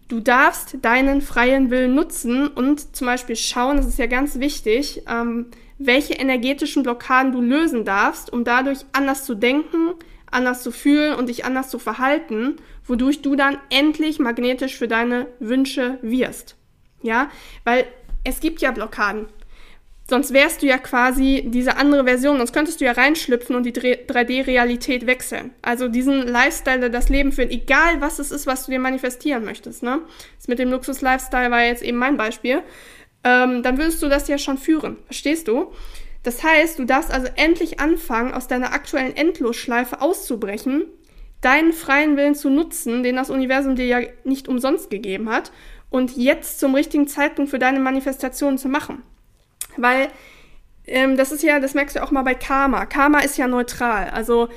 Du 0.10 0.20
darfst 0.20 0.78
deinen 0.82 1.22
freien 1.22 1.70
Willen 1.70 1.96
nutzen 1.96 2.48
und 2.48 2.96
zum 2.96 3.08
Beispiel 3.08 3.36
schauen, 3.36 3.78
das 3.78 3.88
ist 3.88 4.00
ja 4.00 4.08
ganz 4.08 4.40
wichtig, 4.40 5.04
ähm, 5.08 5.48
welche 5.78 6.14
energetischen 6.14 6.84
Blockaden 6.84 7.32
du 7.32 7.42
lösen 7.42 7.86
darfst, 7.86 8.34
um 8.34 8.44
dadurch 8.44 8.80
anders 8.92 9.24
zu 9.24 9.36
denken, 9.36 9.94
anders 10.32 10.64
zu 10.64 10.72
fühlen 10.72 11.14
und 11.16 11.30
dich 11.30 11.46
anders 11.46 11.70
zu 11.70 11.80
verhalten, 11.80 12.58
wodurch 12.86 13.22
du 13.22 13.36
dann 13.36 13.58
endlich 13.70 14.20
magnetisch 14.20 14.78
für 14.78 14.88
deine 14.88 15.28
Wünsche 15.40 16.00
wirst. 16.02 16.58
Ja, 17.02 17.30
weil 17.64 17.86
es 18.24 18.40
gibt 18.40 18.62
ja 18.62 18.72
Blockaden. 18.72 19.28
Sonst 20.10 20.34
wärst 20.34 20.64
du 20.64 20.66
ja 20.66 20.80
quasi 20.80 21.44
diese 21.46 21.78
andere 21.78 22.04
Version, 22.04 22.38
sonst 22.38 22.52
könntest 22.52 22.82
du 22.82 22.86
ja 22.86 22.94
reinschlüpfen 22.94 23.56
und 23.56 23.64
die 23.64 23.72
3D-Realität 23.72 25.06
wechseln. 25.06 25.52
Also 25.62 25.88
diesen 25.88 26.28
Lifestyle, 26.28 26.90
das 26.90 27.10
Leben 27.10 27.32
führen, 27.32 27.52
egal 27.52 28.02
was 28.02 28.18
es 28.18 28.32
ist, 28.32 28.48
was 28.48 28.66
du 28.66 28.72
dir 28.72 28.80
manifestieren 28.80 29.46
möchtest. 29.46 29.84
Ne? 29.84 30.02
Das 30.38 30.48
mit 30.48 30.58
dem 30.58 30.72
Luxus-Lifestyle 30.72 31.52
war 31.52 31.62
jetzt 31.62 31.84
eben 31.84 32.00
mein 32.00 32.18
Beispiel. 32.18 32.64
Ähm, 33.24 33.62
dann 33.62 33.78
würdest 33.78 34.02
du 34.02 34.10
das 34.10 34.28
ja 34.28 34.40
schon 34.40 34.58
führen. 34.58 34.98
Verstehst 35.06 35.48
du? 35.48 35.72
Das 36.24 36.44
heißt, 36.44 36.80
du 36.80 36.86
darfst 36.86 37.12
also 37.12 37.28
endlich 37.36 37.80
anfangen, 37.80 38.34
aus 38.34 38.48
deiner 38.48 38.74
aktuellen 38.74 39.16
Endlosschleife 39.16 40.02
auszubrechen, 40.02 40.86
deinen 41.42 41.72
freien 41.72 42.18
Willen 42.18 42.36
zu 42.36 42.50
nutzen, 42.50 43.04
den 43.04 43.16
das 43.16 43.30
Universum 43.30 43.76
dir 43.76 43.86
ja 43.86 44.00
nicht 44.24 44.48
umsonst 44.48 44.90
gegeben 44.90 45.30
hat, 45.30 45.52
und 45.90 46.18
jetzt 46.18 46.60
zum 46.60 46.76
richtigen 46.76 47.08
Zeitpunkt 47.08 47.52
für 47.52 47.60
deine 47.60 47.80
Manifestation 47.80 48.58
zu 48.58 48.70
machen. 48.70 49.04
Weil 49.78 50.10
ähm, 50.86 51.18
das 51.18 51.32
ist 51.32 51.44
ja, 51.44 51.60
das 51.60 51.74
merkst 51.74 51.96
du 51.96 52.04
auch 52.04 52.12
mal 52.12 52.24
bei 52.24 52.36
Karma. 52.36 52.86
Karma 52.86 53.20
ist 53.20 53.38
ja 53.38 53.48
neutral. 53.48 54.10
Also 54.10 54.50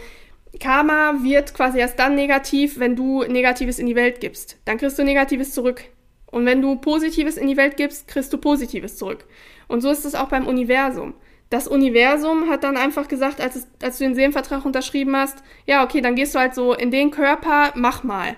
Karma 0.60 1.22
wird 1.22 1.54
quasi 1.54 1.78
erst 1.78 1.98
dann 1.98 2.14
negativ, 2.14 2.78
wenn 2.78 2.96
du 2.96 3.22
Negatives 3.24 3.78
in 3.78 3.86
die 3.86 3.96
Welt 3.96 4.20
gibst. 4.20 4.58
Dann 4.64 4.78
kriegst 4.78 4.98
du 4.98 5.04
Negatives 5.04 5.52
zurück. 5.52 5.84
Und 6.26 6.46
wenn 6.46 6.62
du 6.62 6.76
Positives 6.76 7.36
in 7.36 7.46
die 7.46 7.56
Welt 7.56 7.76
gibst, 7.76 8.08
kriegst 8.08 8.32
du 8.32 8.38
Positives 8.38 8.96
zurück. 8.96 9.26
Und 9.68 9.82
so 9.82 9.90
ist 9.90 10.04
es 10.04 10.14
auch 10.14 10.28
beim 10.28 10.46
Universum. 10.46 11.14
Das 11.50 11.68
Universum 11.68 12.48
hat 12.48 12.64
dann 12.64 12.78
einfach 12.78 13.08
gesagt, 13.08 13.38
als, 13.38 13.56
es, 13.56 13.68
als 13.82 13.98
du 13.98 14.04
den 14.04 14.14
Seelenvertrag 14.14 14.64
unterschrieben 14.64 15.14
hast, 15.14 15.42
ja, 15.66 15.84
okay, 15.84 16.00
dann 16.00 16.14
gehst 16.14 16.34
du 16.34 16.38
halt 16.38 16.54
so 16.54 16.72
in 16.72 16.90
den 16.90 17.10
Körper, 17.10 17.72
mach 17.74 18.02
mal. 18.04 18.36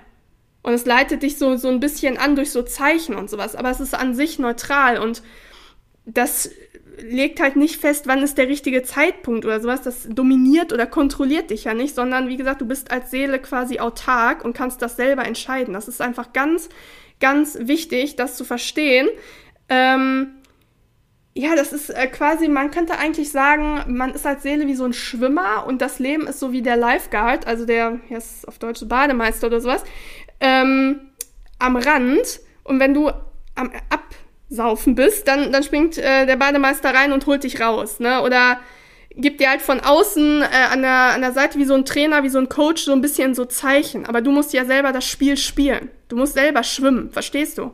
Und 0.64 0.72
es 0.72 0.86
leitet 0.86 1.22
dich 1.22 1.36
so, 1.38 1.56
so 1.56 1.68
ein 1.68 1.78
bisschen 1.78 2.16
an 2.16 2.36
durch 2.36 2.50
so 2.50 2.62
Zeichen 2.62 3.14
und 3.14 3.28
sowas. 3.28 3.54
Aber 3.54 3.70
es 3.70 3.80
ist 3.80 3.94
an 3.94 4.14
sich 4.14 4.38
neutral 4.38 4.98
und 4.98 5.22
das 6.06 6.50
legt 6.98 7.38
halt 7.40 7.56
nicht 7.56 7.80
fest, 7.80 8.06
wann 8.06 8.22
ist 8.22 8.38
der 8.38 8.48
richtige 8.48 8.82
Zeitpunkt 8.82 9.44
oder 9.44 9.60
sowas. 9.60 9.82
Das 9.82 10.08
dominiert 10.08 10.72
oder 10.72 10.86
kontrolliert 10.86 11.50
dich 11.50 11.64
ja 11.64 11.74
nicht, 11.74 11.94
sondern 11.94 12.28
wie 12.28 12.38
gesagt, 12.38 12.62
du 12.62 12.66
bist 12.66 12.90
als 12.90 13.10
Seele 13.10 13.38
quasi 13.40 13.78
autark 13.78 14.42
und 14.42 14.56
kannst 14.56 14.80
das 14.80 14.96
selber 14.96 15.26
entscheiden. 15.26 15.74
Das 15.74 15.86
ist 15.86 16.00
einfach 16.00 16.32
ganz, 16.32 16.70
ganz 17.20 17.58
wichtig, 17.60 18.16
das 18.16 18.36
zu 18.36 18.44
verstehen. 18.44 19.08
Ähm, 19.68 20.36
ja, 21.36 21.56
das 21.56 21.72
ist 21.72 21.90
äh, 21.90 22.06
quasi, 22.06 22.48
man 22.48 22.70
könnte 22.70 22.96
eigentlich 22.96 23.32
sagen, 23.32 23.82
man 23.88 24.14
ist 24.14 24.24
als 24.24 24.44
Seele 24.44 24.68
wie 24.68 24.76
so 24.76 24.84
ein 24.84 24.92
Schwimmer 24.92 25.66
und 25.66 25.82
das 25.82 25.98
Leben 25.98 26.28
ist 26.28 26.38
so 26.38 26.52
wie 26.52 26.62
der 26.62 26.76
Lifeguard, 26.76 27.46
also 27.48 27.66
der, 27.66 27.98
ist 28.08 28.46
auf 28.46 28.60
Deutsch 28.60 28.86
Bademeister 28.86 29.48
oder 29.48 29.60
sowas, 29.60 29.82
ähm, 30.40 31.00
am 31.58 31.76
Rand. 31.76 32.40
Und 32.62 32.80
wenn 32.80 32.94
du 32.94 33.10
am 33.54 33.70
Absaufen 33.90 34.94
bist, 34.94 35.28
dann, 35.28 35.52
dann 35.52 35.62
springt 35.62 35.98
äh, 35.98 36.26
der 36.26 36.36
Bademeister 36.36 36.94
rein 36.94 37.12
und 37.12 37.26
holt 37.26 37.44
dich 37.44 37.60
raus, 37.60 38.00
ne? 38.00 38.22
Oder 38.22 38.58
gibt 39.16 39.40
dir 39.40 39.50
halt 39.50 39.62
von 39.62 39.80
außen 39.80 40.42
äh, 40.42 40.46
an, 40.72 40.82
der, 40.82 41.14
an 41.14 41.20
der 41.20 41.32
Seite 41.32 41.58
wie 41.58 41.64
so 41.64 41.74
ein 41.74 41.84
Trainer, 41.84 42.22
wie 42.22 42.28
so 42.28 42.38
ein 42.38 42.48
Coach 42.48 42.82
so 42.82 42.92
ein 42.92 43.00
bisschen 43.00 43.34
so 43.34 43.44
Zeichen. 43.44 44.06
Aber 44.06 44.20
du 44.20 44.30
musst 44.30 44.52
ja 44.52 44.64
selber 44.64 44.92
das 44.92 45.04
Spiel 45.04 45.36
spielen. 45.36 45.90
Du 46.08 46.16
musst 46.16 46.34
selber 46.34 46.62
schwimmen, 46.62 47.10
verstehst 47.10 47.58
du? 47.58 47.72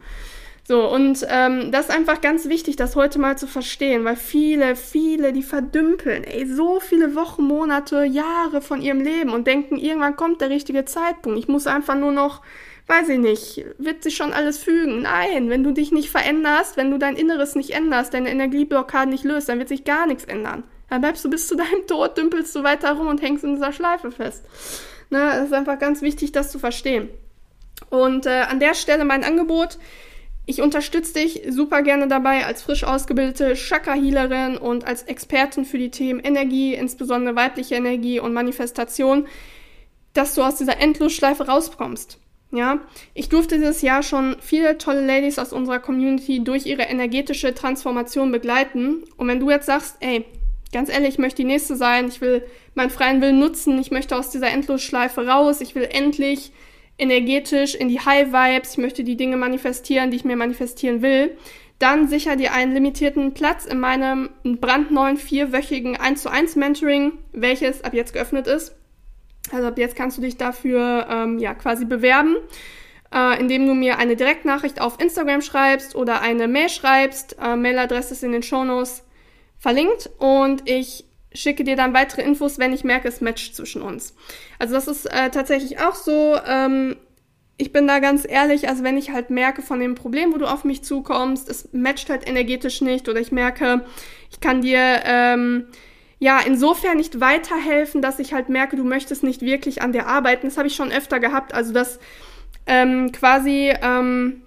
So, 0.71 0.89
und 0.89 1.27
ähm, 1.29 1.73
das 1.73 1.89
ist 1.89 1.91
einfach 1.91 2.21
ganz 2.21 2.49
wichtig, 2.49 2.77
das 2.77 2.95
heute 2.95 3.19
mal 3.19 3.37
zu 3.37 3.49
verstehen, 3.49 4.05
weil 4.05 4.15
viele, 4.15 4.77
viele, 4.77 5.33
die 5.33 5.43
verdümpeln, 5.43 6.23
ey, 6.23 6.47
so 6.47 6.79
viele 6.79 7.17
Wochen, 7.17 7.43
Monate, 7.43 8.05
Jahre 8.05 8.63
von 8.63 8.81
ihrem 8.81 9.01
Leben 9.01 9.31
und 9.31 9.49
denken, 9.49 9.77
irgendwann 9.79 10.15
kommt 10.15 10.41
der 10.41 10.49
richtige 10.49 10.85
Zeitpunkt. 10.85 11.41
Ich 11.41 11.49
muss 11.49 11.67
einfach 11.67 11.97
nur 11.97 12.13
noch, 12.13 12.41
weiß 12.87 13.09
ich 13.09 13.19
nicht, 13.19 13.65
wird 13.79 14.05
sich 14.05 14.15
schon 14.15 14.33
alles 14.33 14.59
fügen. 14.59 15.03
Nein, 15.03 15.51
wenn 15.51 15.65
du 15.65 15.73
dich 15.73 15.91
nicht 15.91 16.09
veränderst, 16.09 16.77
wenn 16.77 16.93
du 16.93 16.99
dein 16.99 17.17
Inneres 17.17 17.57
nicht 17.57 17.71
änderst, 17.71 18.15
deine 18.15 18.31
Energieblockade 18.31 19.11
nicht 19.11 19.25
löst, 19.25 19.49
dann 19.49 19.59
wird 19.59 19.71
sich 19.71 19.83
gar 19.83 20.07
nichts 20.07 20.23
ändern. 20.23 20.63
Dann 20.89 21.01
bleibst 21.01 21.25
du 21.25 21.31
bis 21.31 21.49
zu 21.49 21.57
deinem 21.57 21.89
Tod, 21.89 22.17
dümpelst 22.17 22.55
du 22.55 22.63
weiter 22.63 22.93
rum 22.93 23.09
und 23.09 23.21
hängst 23.21 23.43
in 23.43 23.55
dieser 23.55 23.73
Schleife 23.73 24.13
fest. 24.13 24.45
Ne, 25.11 25.19
das 25.35 25.47
ist 25.47 25.53
einfach 25.53 25.81
ganz 25.81 26.01
wichtig, 26.01 26.31
das 26.31 26.53
zu 26.53 26.61
verstehen. 26.61 27.09
Und 27.89 28.27
äh, 28.27 28.43
an 28.49 28.61
der 28.61 28.75
Stelle 28.75 29.05
mein 29.05 29.25
Angebot, 29.25 29.79
ich 30.51 30.61
unterstütze 30.61 31.15
dich 31.15 31.43
super 31.49 31.83
gerne 31.83 32.09
dabei 32.09 32.45
als 32.45 32.63
frisch 32.63 32.83
ausgebildete 32.83 33.55
Chakra-Healerin 33.55 34.57
und 34.57 34.85
als 34.85 35.05
Expertin 35.05 35.65
für 35.65 35.79
die 35.79 35.93
Themen 35.93 36.19
Energie, 36.19 36.75
insbesondere 36.75 37.37
weibliche 37.37 37.77
Energie 37.77 38.19
und 38.19 38.33
Manifestation, 38.33 39.29
dass 40.13 40.35
du 40.35 40.43
aus 40.43 40.57
dieser 40.57 40.79
Endlosschleife 40.79 41.47
rauskommst. 41.47 42.19
Ja, 42.51 42.81
ich 43.15 43.29
durfte 43.29 43.59
dieses 43.59 43.81
Jahr 43.81 44.03
schon 44.03 44.37
viele 44.41 44.77
tolle 44.77 45.07
Ladies 45.07 45.39
aus 45.39 45.53
unserer 45.53 45.79
Community 45.79 46.43
durch 46.43 46.67
ihre 46.67 46.83
energetische 46.83 47.55
Transformation 47.55 48.33
begleiten. 48.33 49.05
Und 49.17 49.29
wenn 49.29 49.39
du 49.39 49.51
jetzt 49.51 49.67
sagst, 49.67 49.99
ey, 50.01 50.25
ganz 50.73 50.89
ehrlich, 50.89 51.11
ich 51.11 51.19
möchte 51.19 51.43
die 51.43 51.49
nächste 51.49 51.77
sein, 51.77 52.09
ich 52.09 52.21
will 52.21 52.45
meinen 52.75 52.91
freien 52.91 53.23
Willen 53.23 53.39
nutzen, 53.39 53.79
ich 53.79 53.93
möchte 53.93 54.17
aus 54.17 54.31
dieser 54.31 54.49
Endlosschleife 54.49 55.29
raus, 55.29 55.61
ich 55.61 55.77
will 55.77 55.89
endlich 55.89 56.51
energetisch 57.01 57.75
in 57.75 57.89
die 57.89 58.01
High 58.01 58.33
Vibes, 58.33 58.73
ich 58.73 58.79
möchte 58.79 59.05
die 59.05 59.17
Dinge 59.17 59.37
manifestieren, 59.37 60.11
die 60.11 60.19
ich 60.19 60.25
mir 60.25 60.37
manifestieren 60.37 61.03
will, 61.03 61.37
dann 61.79 62.09
sicher 62.09 62.37
dir 62.37 62.53
einen 62.53 62.75
limitierten 62.75 63.33
Platz 63.33 63.65
in 63.65 63.81
meinem 63.81 64.29
brandneuen 64.45 65.17
vierwöchigen 65.17 65.97
1 65.97 66.23
zu 66.23 66.31
1 66.31 66.57
Mentoring, 66.57 67.13
welches 67.33 67.83
ab 67.83 67.95
jetzt 67.95 68.13
geöffnet 68.13 68.47
ist. 68.47 68.77
Also 69.51 69.69
ab 69.69 69.79
jetzt 69.79 69.97
kannst 69.97 70.19
du 70.19 70.23
dich 70.23 70.37
dafür 70.37 71.07
ähm, 71.11 71.39
ja 71.39 71.55
quasi 71.55 71.87
bewerben, 71.87 72.37
äh, 73.15 73.41
indem 73.41 73.67
du 73.67 73.75
mir 73.75 73.99
eine 73.99 74.15
Direktnachricht 74.15 74.81
auf 74.81 75.01
Instagram 75.01 75.41
schreibst 75.41 75.97
oder 75.97 76.21
eine 76.21 76.49
Mail 76.49 76.69
schreibst. 76.69 77.37
Äh, 77.43 77.57
Mailadresse 77.57 78.13
ist 78.13 78.23
in 78.23 78.33
den 78.33 78.43
Shownotes 78.43 79.03
verlinkt 79.59 80.11
und 80.19 80.69
ich 80.69 81.07
schicke 81.33 81.65
dir 81.65 81.77
dann 81.77 81.95
weitere 81.95 82.23
Infos, 82.23 82.59
wenn 82.59 82.73
ich 82.73 82.85
merke, 82.85 83.09
es 83.09 83.21
matcht 83.21 83.55
zwischen 83.55 83.83
uns. 83.83 84.15
Also 84.59 84.75
das 84.75 84.89
ist 84.89 85.07
äh, 85.07 85.31
tatsächlich 85.31 85.81
auch 85.81 85.95
so. 85.95 86.37
Ähm, 86.47 86.97
ich 87.57 87.73
bin 87.73 87.87
da 87.87 87.99
ganz 87.99 88.27
ehrlich, 88.27 88.69
also 88.69 88.83
wenn 88.85 88.97
ich 88.97 89.11
halt 89.11 89.29
merke 89.29 89.61
von 89.61 89.81
dem 89.81 89.95
Problem, 89.95 90.33
wo 90.33 90.39
du 90.39 90.47
auf 90.47 90.65
mich 90.65 90.83
zukommst, 90.83 91.49
es 91.49 91.69
matcht 91.73 92.09
halt 92.09 92.27
energetisch 92.27 92.81
nicht 92.81 93.07
oder 93.09 93.21
ich 93.21 93.33
merke, 93.33 93.85
ich 94.31 94.41
kann 94.41 94.63
dir 94.63 95.03
ähm, 95.05 95.67
ja 96.19 96.41
insofern 96.41 96.97
nicht 96.97 97.21
weiterhelfen, 97.21 98.01
dass 98.01 98.19
ich 98.19 98.33
halt 98.33 98.49
merke, 98.49 98.77
du 98.77 98.85
möchtest 98.85 99.23
nicht 99.23 99.43
wirklich 99.43 99.83
an 99.83 99.93
dir 99.93 100.07
arbeiten. 100.07 100.47
Das 100.47 100.57
habe 100.57 100.69
ich 100.69 100.75
schon 100.75 100.91
öfter 100.91 101.21
gehabt. 101.21 101.53
Also 101.53 101.75
dass 101.75 102.01
ähm, 102.67 103.13
quasi 103.13 103.73
ähm, 103.83 104.43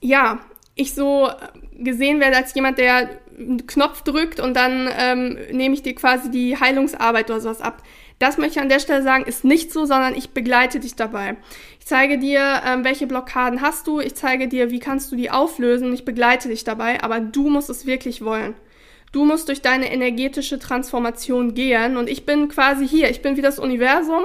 ja 0.00 0.40
ich 0.74 0.94
so 0.94 1.28
gesehen 1.74 2.20
werde 2.20 2.38
als 2.38 2.54
jemand, 2.54 2.78
der 2.78 3.10
einen 3.40 3.66
Knopf 3.66 4.02
drückt 4.02 4.40
und 4.40 4.54
dann 4.54 4.88
ähm, 4.96 5.38
nehme 5.50 5.74
ich 5.74 5.82
dir 5.82 5.94
quasi 5.94 6.30
die 6.30 6.58
Heilungsarbeit 6.58 7.30
oder 7.30 7.40
sowas 7.40 7.60
ab. 7.60 7.82
Das 8.18 8.36
möchte 8.36 8.58
ich 8.58 8.62
an 8.62 8.68
der 8.68 8.80
Stelle 8.80 9.02
sagen, 9.02 9.24
ist 9.24 9.44
nicht 9.44 9.72
so, 9.72 9.86
sondern 9.86 10.14
ich 10.14 10.30
begleite 10.30 10.78
dich 10.78 10.94
dabei. 10.94 11.36
Ich 11.78 11.86
zeige 11.86 12.18
dir, 12.18 12.62
ähm, 12.66 12.84
welche 12.84 13.06
Blockaden 13.06 13.62
hast 13.62 13.86
du, 13.86 13.98
ich 13.98 14.14
zeige 14.14 14.46
dir, 14.46 14.70
wie 14.70 14.78
kannst 14.78 15.10
du 15.10 15.16
die 15.16 15.30
auflösen, 15.30 15.92
ich 15.94 16.04
begleite 16.04 16.48
dich 16.48 16.64
dabei, 16.64 17.02
aber 17.02 17.20
du 17.20 17.48
musst 17.48 17.70
es 17.70 17.86
wirklich 17.86 18.22
wollen. 18.22 18.54
Du 19.12 19.24
musst 19.24 19.48
durch 19.48 19.62
deine 19.62 19.90
energetische 19.90 20.58
Transformation 20.58 21.54
gehen 21.54 21.96
und 21.96 22.08
ich 22.08 22.26
bin 22.26 22.48
quasi 22.48 22.86
hier, 22.86 23.10
ich 23.10 23.22
bin 23.22 23.36
wie 23.36 23.42
das 23.42 23.58
Universum, 23.58 24.24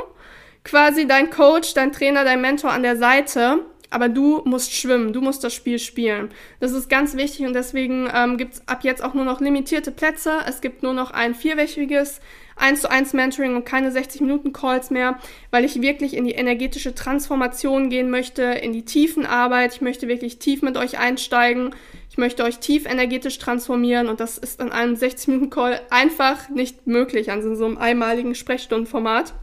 quasi 0.63 1.07
dein 1.07 1.29
Coach, 1.29 1.74
dein 1.74 1.91
Trainer, 1.91 2.24
dein 2.24 2.41
Mentor 2.41 2.72
an 2.72 2.84
der 2.84 2.98
Seite 2.98 3.62
Aber 3.95 4.09
du 4.09 4.41
musst 4.43 4.73
schwimmen, 4.73 5.13
du 5.13 5.21
musst 5.21 5.41
das 5.45 5.53
Spiel 5.53 5.79
spielen. 5.79 6.27
Das 6.59 6.73
ist 6.73 6.89
ganz 6.89 7.15
wichtig 7.15 7.45
und 7.45 7.53
deswegen 7.53 8.09
ähm, 8.13 8.35
gibt 8.35 8.55
es 8.55 8.67
ab 8.67 8.83
jetzt 8.83 9.01
auch 9.01 9.13
nur 9.13 9.23
noch 9.23 9.39
limitierte 9.39 9.89
Plätze. 9.89 10.39
Es 10.45 10.59
gibt 10.59 10.83
nur 10.83 10.91
noch 10.91 11.11
ein 11.11 11.33
vierwöchiges 11.33 12.19
1 12.57 12.81
zu 12.81 12.91
1 12.91 13.13
Mentoring 13.13 13.55
und 13.55 13.65
keine 13.65 13.93
60 13.93 14.19
Minuten 14.19 14.51
Calls 14.51 14.89
mehr, 14.89 15.17
weil 15.49 15.63
ich 15.63 15.81
wirklich 15.81 16.13
in 16.13 16.25
die 16.25 16.33
energetische 16.33 16.93
Transformation 16.93 17.89
gehen 17.89 18.09
möchte, 18.09 18.43
in 18.43 18.73
die 18.73 18.83
tiefen 18.83 19.25
Arbeit. 19.25 19.75
Ich 19.75 19.79
möchte 19.79 20.09
wirklich 20.09 20.39
tief 20.39 20.61
mit 20.61 20.75
euch 20.75 20.99
einsteigen. 20.99 21.73
Ich 22.09 22.17
möchte 22.17 22.43
euch 22.43 22.59
tief 22.59 22.85
energetisch 22.85 23.39
transformieren 23.39 24.09
und 24.09 24.19
das 24.19 24.37
ist 24.37 24.59
an 24.59 24.73
einem 24.73 24.97
60 24.97 25.29
Minuten 25.29 25.49
Call 25.51 25.79
einfach 25.89 26.49
nicht 26.49 26.85
möglich, 26.85 27.31
an 27.31 27.55
so 27.55 27.65
einem 27.65 27.77
einmaligen 27.77 28.35
Sprechstundenformat. 28.35 29.33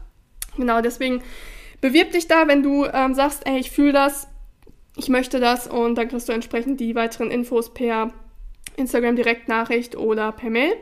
Genau, 0.57 0.79
deswegen 0.81 1.23
bewirb 1.81 2.11
dich 2.11 2.27
da, 2.27 2.47
wenn 2.47 2.61
du 2.61 2.85
ähm, 2.85 3.15
sagst, 3.15 3.47
ey, 3.47 3.57
ich 3.57 3.71
fühle 3.71 3.93
das, 3.93 4.27
ich 4.95 5.09
möchte 5.09 5.39
das 5.39 5.67
und 5.67 5.95
dann 5.95 6.07
kriegst 6.07 6.29
du 6.29 6.33
entsprechend 6.33 6.79
die 6.79 6.95
weiteren 6.95 7.31
Infos 7.31 7.73
per 7.73 8.11
Instagram 8.75 9.15
Direktnachricht 9.15 9.95
oder 9.95 10.31
per 10.31 10.49
Mail. 10.49 10.73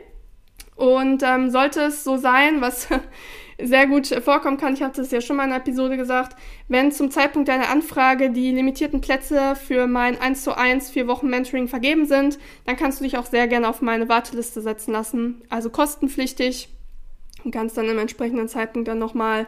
Und 0.76 1.22
ähm, 1.22 1.50
sollte 1.50 1.82
es 1.82 2.02
so 2.02 2.16
sein, 2.16 2.60
was 2.60 2.88
sehr 3.62 3.86
gut 3.86 4.06
vorkommen 4.06 4.56
kann, 4.56 4.74
ich 4.74 4.82
hatte 4.82 5.02
es 5.02 5.10
ja 5.10 5.20
schon 5.20 5.36
mal 5.36 5.44
in 5.44 5.50
einer 5.50 5.60
Episode 5.60 5.96
gesagt, 5.96 6.36
wenn 6.68 6.90
zum 6.90 7.10
Zeitpunkt 7.10 7.48
deiner 7.48 7.68
Anfrage 7.68 8.30
die 8.30 8.50
limitierten 8.50 9.00
Plätze 9.00 9.54
für 9.54 9.86
mein 9.86 10.20
1 10.20 10.42
zu 10.42 10.56
1 10.56 10.90
vier 10.90 11.06
Wochen 11.06 11.28
Mentoring 11.28 11.68
vergeben 11.68 12.06
sind, 12.06 12.38
dann 12.66 12.76
kannst 12.76 13.00
du 13.00 13.04
dich 13.04 13.18
auch 13.18 13.26
sehr 13.26 13.46
gerne 13.48 13.68
auf 13.68 13.82
meine 13.82 14.08
Warteliste 14.08 14.60
setzen 14.60 14.92
lassen. 14.92 15.42
Also 15.50 15.70
kostenpflichtig 15.70 16.68
und 17.44 17.52
kannst 17.52 17.76
dann 17.76 17.88
im 17.88 17.98
entsprechenden 17.98 18.48
Zeitpunkt 18.48 18.88
dann 18.88 18.98
nochmal 18.98 19.46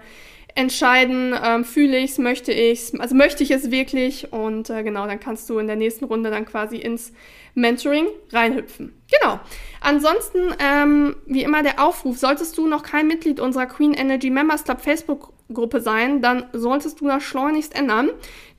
entscheiden, 0.54 1.34
ähm, 1.42 1.64
fühle 1.64 1.98
ich 1.98 2.12
es, 2.12 2.18
möchte 2.18 2.52
ich 2.52 2.80
es, 2.80 3.00
also 3.00 3.14
möchte 3.14 3.42
ich 3.42 3.50
es 3.50 3.70
wirklich 3.70 4.32
und 4.32 4.70
äh, 4.70 4.82
genau, 4.84 5.06
dann 5.06 5.18
kannst 5.18 5.50
du 5.50 5.58
in 5.58 5.66
der 5.66 5.76
nächsten 5.76 6.04
Runde 6.04 6.30
dann 6.30 6.44
quasi 6.44 6.76
ins 6.76 7.12
Mentoring 7.54 8.06
reinhüpfen. 8.32 8.94
Genau. 9.20 9.40
Ansonsten, 9.80 10.54
ähm, 10.58 11.16
wie 11.26 11.42
immer 11.42 11.62
der 11.62 11.84
Aufruf, 11.84 12.18
solltest 12.18 12.56
du 12.56 12.66
noch 12.66 12.82
kein 12.82 13.06
Mitglied 13.06 13.40
unserer 13.40 13.66
Queen 13.66 13.94
Energy 13.94 14.30
Members 14.30 14.64
Club 14.64 14.80
Facebook-Gruppe 14.80 15.80
sein, 15.80 16.22
dann 16.22 16.46
solltest 16.52 17.00
du 17.00 17.06
das 17.06 17.22
schleunigst 17.22 17.74
ändern, 17.74 18.10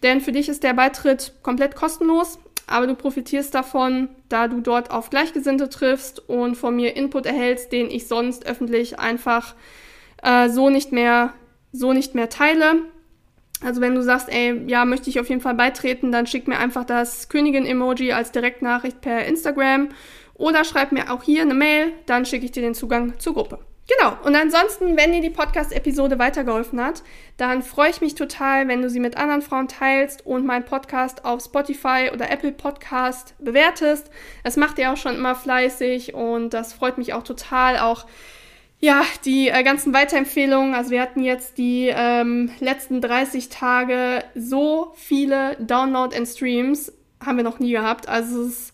denn 0.03 0.21
für 0.21 0.31
dich 0.31 0.49
ist 0.49 0.63
der 0.63 0.73
Beitritt 0.73 1.33
komplett 1.43 1.75
kostenlos, 1.75 2.39
aber 2.67 2.87
du 2.87 2.95
profitierst 2.95 3.53
davon, 3.53 4.09
da 4.27 4.47
du 4.47 4.59
dort 4.59 4.91
auf 4.91 5.09
Gleichgesinnte 5.09 5.69
triffst 5.69 6.27
und 6.27 6.55
von 6.55 6.75
mir 6.75 6.95
Input 6.95 7.25
erhältst, 7.25 7.71
den 7.71 7.89
ich 7.89 8.07
sonst 8.07 8.45
öffentlich 8.45 8.99
einfach 8.99 9.55
äh, 10.23 10.49
so 10.49 10.69
nicht 10.69 10.91
mehr 10.91 11.33
so 11.75 11.93
nicht 11.93 12.15
mehr 12.15 12.29
teile. 12.29 12.83
Also 13.63 13.81
wenn 13.81 13.95
du 13.95 14.03
sagst, 14.03 14.29
ey, 14.29 14.61
ja, 14.67 14.85
möchte 14.85 15.09
ich 15.09 15.19
auf 15.19 15.29
jeden 15.29 15.41
Fall 15.41 15.55
beitreten, 15.55 16.11
dann 16.11 16.27
schick 16.27 16.47
mir 16.47 16.57
einfach 16.57 16.83
das 16.83 17.29
Königin-Emoji 17.29 18.11
als 18.11 18.31
Direktnachricht 18.31 19.01
per 19.01 19.25
Instagram 19.25 19.89
oder 20.33 20.63
schreib 20.65 20.91
mir 20.91 21.11
auch 21.11 21.23
hier 21.23 21.41
eine 21.41 21.53
Mail, 21.53 21.93
dann 22.05 22.25
schicke 22.25 22.45
ich 22.45 22.51
dir 22.51 22.61
den 22.61 22.75
Zugang 22.75 23.17
zur 23.19 23.33
Gruppe. 23.33 23.59
Genau. 23.87 24.17
Und 24.23 24.35
ansonsten, 24.35 24.97
wenn 24.97 25.11
dir 25.11 25.21
die 25.21 25.29
Podcast-Episode 25.29 26.17
weitergeholfen 26.17 26.83
hat, 26.83 27.03
dann 27.37 27.61
freue 27.61 27.91
ich 27.91 28.01
mich 28.01 28.15
total, 28.15 28.67
wenn 28.67 28.81
du 28.81 28.89
sie 28.89 28.99
mit 28.99 29.15
anderen 29.15 29.43
Frauen 29.43 29.67
teilst 29.67 30.25
und 30.25 30.43
meinen 30.45 30.65
Podcast 30.65 31.23
auf 31.23 31.43
Spotify 31.43 32.09
oder 32.11 32.31
Apple 32.31 32.51
Podcast 32.51 33.35
bewertest. 33.39 34.09
Das 34.43 34.57
macht 34.57 34.79
ihr 34.79 34.91
auch 34.91 34.97
schon 34.97 35.15
immer 35.15 35.35
fleißig 35.35 36.15
und 36.15 36.49
das 36.55 36.73
freut 36.73 36.97
mich 36.97 37.13
auch 37.13 37.23
total, 37.23 37.77
auch 37.77 38.07
ja, 38.85 39.03
die 39.25 39.49
äh, 39.49 39.63
ganzen 39.63 39.93
Weiterempfehlungen, 39.95 40.75
also 40.75 40.91
wir 40.91 41.01
hatten 41.01 41.23
jetzt 41.23 41.57
die 41.57 41.91
ähm, 41.91 42.51
letzten 42.59 43.01
30 43.01 43.49
Tage 43.49 44.23
so 44.35 44.93
viele 44.95 45.55
Download 45.55 46.15
and 46.15 46.27
Streams, 46.27 46.93
haben 47.19 47.37
wir 47.37 47.43
noch 47.43 47.57
nie 47.57 47.71
gehabt. 47.71 48.07
Also 48.07 48.43
es 48.43 48.47
ist, 48.47 48.73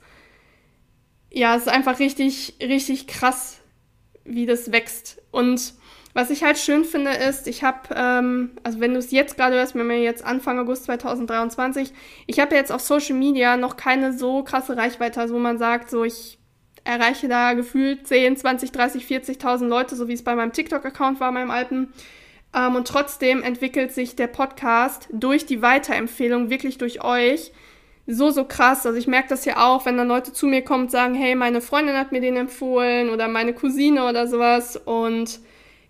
ja, 1.31 1.55
es 1.55 1.61
ist 1.61 1.69
einfach 1.69 1.99
richtig, 1.99 2.55
richtig 2.61 3.07
krass, 3.07 3.61
wie 4.25 4.45
das 4.45 4.73
wächst. 4.73 5.21
Und 5.31 5.75
was 6.13 6.29
ich 6.29 6.43
halt 6.43 6.57
schön 6.57 6.83
finde, 6.83 7.11
ist, 7.11 7.47
ich 7.47 7.63
habe, 7.63 7.95
ähm, 7.95 8.51
also 8.63 8.81
wenn 8.81 8.91
du 8.91 8.99
es 8.99 9.11
jetzt 9.11 9.37
gerade 9.37 9.55
hörst, 9.55 9.75
wenn 9.75 9.87
wir 9.87 10.01
jetzt 10.01 10.25
Anfang 10.25 10.59
August 10.59 10.83
2023, 10.85 11.93
ich 12.27 12.39
habe 12.41 12.53
jetzt 12.53 12.73
auf 12.73 12.81
Social 12.81 13.15
Media 13.15 13.55
noch 13.55 13.77
keine 13.77 14.11
so 14.11 14.43
krasse 14.43 14.75
Reichweite, 14.75 15.21
also 15.21 15.35
wo 15.35 15.39
man 15.39 15.57
sagt, 15.57 15.89
so 15.89 16.03
ich 16.03 16.40
erreiche 16.83 17.27
da 17.27 17.53
gefühlt 17.53 18.07
10, 18.07 18.37
20, 18.37 18.71
30, 18.71 19.05
40.000 19.05 19.67
Leute, 19.67 19.95
so 19.95 20.07
wie 20.07 20.13
es 20.13 20.23
bei 20.23 20.35
meinem 20.35 20.53
TikTok-Account 20.53 21.19
war, 21.19 21.31
meinem 21.31 21.51
alten. 21.51 21.93
Ähm, 22.53 22.75
und 22.75 22.87
trotzdem 22.87 23.43
entwickelt 23.43 23.91
sich 23.93 24.15
der 24.15 24.27
Podcast 24.27 25.07
durch 25.11 25.45
die 25.45 25.61
Weiterempfehlung, 25.61 26.49
wirklich 26.49 26.77
durch 26.77 27.03
euch, 27.03 27.51
so, 28.07 28.31
so 28.31 28.45
krass. 28.45 28.85
Also 28.85 28.97
ich 28.97 29.07
merke 29.07 29.29
das 29.29 29.45
ja 29.45 29.65
auch, 29.65 29.85
wenn 29.85 29.97
dann 29.97 30.07
Leute 30.07 30.33
zu 30.33 30.47
mir 30.47 30.63
kommen 30.63 30.85
und 30.85 30.91
sagen, 30.91 31.15
hey, 31.15 31.35
meine 31.35 31.61
Freundin 31.61 31.95
hat 31.95 32.11
mir 32.11 32.21
den 32.21 32.35
empfohlen 32.35 33.09
oder 33.09 33.27
meine 33.27 33.53
Cousine 33.53 34.07
oder 34.07 34.27
sowas. 34.27 34.75
Und 34.75 35.39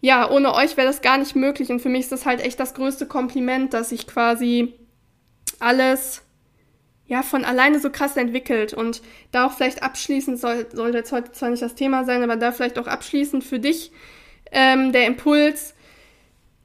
ja, 0.01 0.30
ohne 0.30 0.54
euch 0.54 0.77
wäre 0.77 0.88
das 0.88 1.01
gar 1.01 1.17
nicht 1.17 1.36
möglich. 1.36 1.69
Und 1.69 1.80
für 1.80 1.89
mich 1.89 2.01
ist 2.01 2.12
das 2.12 2.25
halt 2.25 2.41
echt 2.41 2.60
das 2.60 2.73
größte 2.73 3.06
Kompliment, 3.06 3.73
dass 3.73 3.91
ich 3.91 4.08
quasi 4.08 4.73
alles 5.60 6.23
ja, 7.12 7.24
von 7.24 7.43
alleine 7.43 7.82
so 7.82 7.89
krass 7.89 8.15
entwickelt. 8.15 8.74
Und 8.74 9.02
da 9.34 9.45
auch 9.45 9.52
vielleicht 9.52 9.84
abschließend, 9.84 10.39
soll, 10.39 10.65
sollte 10.71 11.00
jetzt 11.00 11.12
heute 11.12 11.34
zwar 11.34 11.50
nicht 11.50 11.62
das 11.62 11.76
Thema 11.76 12.06
sein, 12.06 12.24
aber 12.24 12.38
da 12.38 12.54
vielleicht 12.54 12.80
auch 12.80 12.88
abschließend 12.88 13.43
für 13.43 13.60
dich 13.60 13.91
ähm, 14.54 14.93
der 14.93 15.08
Impuls, 15.08 15.76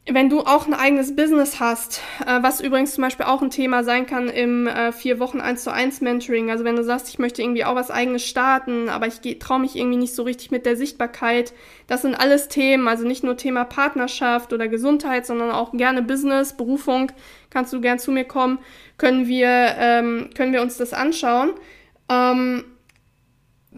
wenn 0.09 0.31
du 0.31 0.41
auch 0.41 0.69
ein 0.69 0.75
eigenes 0.75 1.17
Business 1.17 1.59
hast, 1.59 2.01
äh, 2.25 2.41
was 2.41 2.61
übrigens 2.61 2.95
zum 2.95 3.03
Beispiel 3.03 3.27
auch 3.27 3.43
ein 3.43 3.51
Thema 3.51 3.83
sein 3.83 4.07
kann 4.07 4.29
im 4.29 4.69
äh, 4.69 4.93
vier 4.93 5.19
Wochen 5.19 5.41
1 5.41 5.65
zu 5.65 5.73
1 5.73 6.01
Mentoring, 6.01 6.51
also 6.51 6.65
wenn 6.65 6.77
du 6.77 6.85
sagst, 6.85 7.09
ich 7.09 7.19
möchte 7.19 7.43
irgendwie 7.43 7.65
auch 7.65 7.75
was 7.75 7.91
eigenes 7.91 8.25
starten, 8.25 8.89
aber 8.89 9.09
ich 9.09 9.21
traue 9.41 9.59
mich 9.59 9.75
irgendwie 9.75 9.99
nicht 9.99 10.15
so 10.15 10.23
richtig 10.23 10.53
mit 10.53 10.65
der 10.65 10.77
Sichtbarkeit, 10.77 11.53
das 11.89 12.03
sind 12.03 12.15
alles 12.15 12.47
Themen, 12.47 12.87
also 12.87 13.05
nicht 13.05 13.25
nur 13.25 13.37
Thema 13.37 13.65
Partnerschaft 13.65 14.53
oder 14.53 14.69
Gesundheit, 14.69 15.27
sondern 15.27 15.51
auch 15.51 15.73
gerne 15.73 16.03
Business, 16.03 16.57
Berufung, 16.57 17.11
kannst 17.51 17.73
du 17.73 17.81
gern 17.81 17.99
zu 17.99 18.13
mir 18.13 18.25
kommen, 18.25 18.61
können 18.99 19.27
wir, 19.27 19.49
ähm, 19.49 20.31
können 20.37 20.53
wir 20.53 20.63
uns 20.63 20.77
das 20.77 20.93
anschauen. 20.93 21.51
Ähm, 22.09 22.65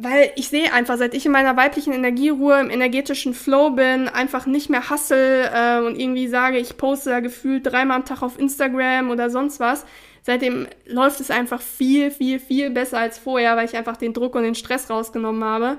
weil 0.00 0.30
ich 0.36 0.48
sehe 0.48 0.72
einfach, 0.72 0.96
seit 0.96 1.14
ich 1.14 1.26
in 1.26 1.32
meiner 1.32 1.56
weiblichen 1.56 1.92
Energieruhe, 1.92 2.60
im 2.60 2.70
energetischen 2.70 3.34
Flow 3.34 3.70
bin, 3.70 4.08
einfach 4.08 4.46
nicht 4.46 4.70
mehr 4.70 4.90
hustle 4.90 5.50
äh, 5.52 5.84
und 5.84 5.98
irgendwie 5.98 6.28
sage, 6.28 6.58
ich 6.58 6.76
poste 6.76 7.10
da 7.10 7.20
gefühlt 7.20 7.66
dreimal 7.66 7.96
am 7.96 8.04
Tag 8.04 8.22
auf 8.22 8.38
Instagram 8.38 9.10
oder 9.10 9.28
sonst 9.28 9.58
was. 9.58 9.84
Seitdem 10.22 10.68
läuft 10.86 11.20
es 11.20 11.30
einfach 11.30 11.60
viel, 11.60 12.10
viel, 12.10 12.38
viel 12.38 12.70
besser 12.70 12.98
als 12.98 13.18
vorher, 13.18 13.56
weil 13.56 13.64
ich 13.64 13.76
einfach 13.76 13.96
den 13.96 14.12
Druck 14.12 14.34
und 14.34 14.44
den 14.44 14.54
Stress 14.54 14.88
rausgenommen 14.88 15.42
habe. 15.42 15.78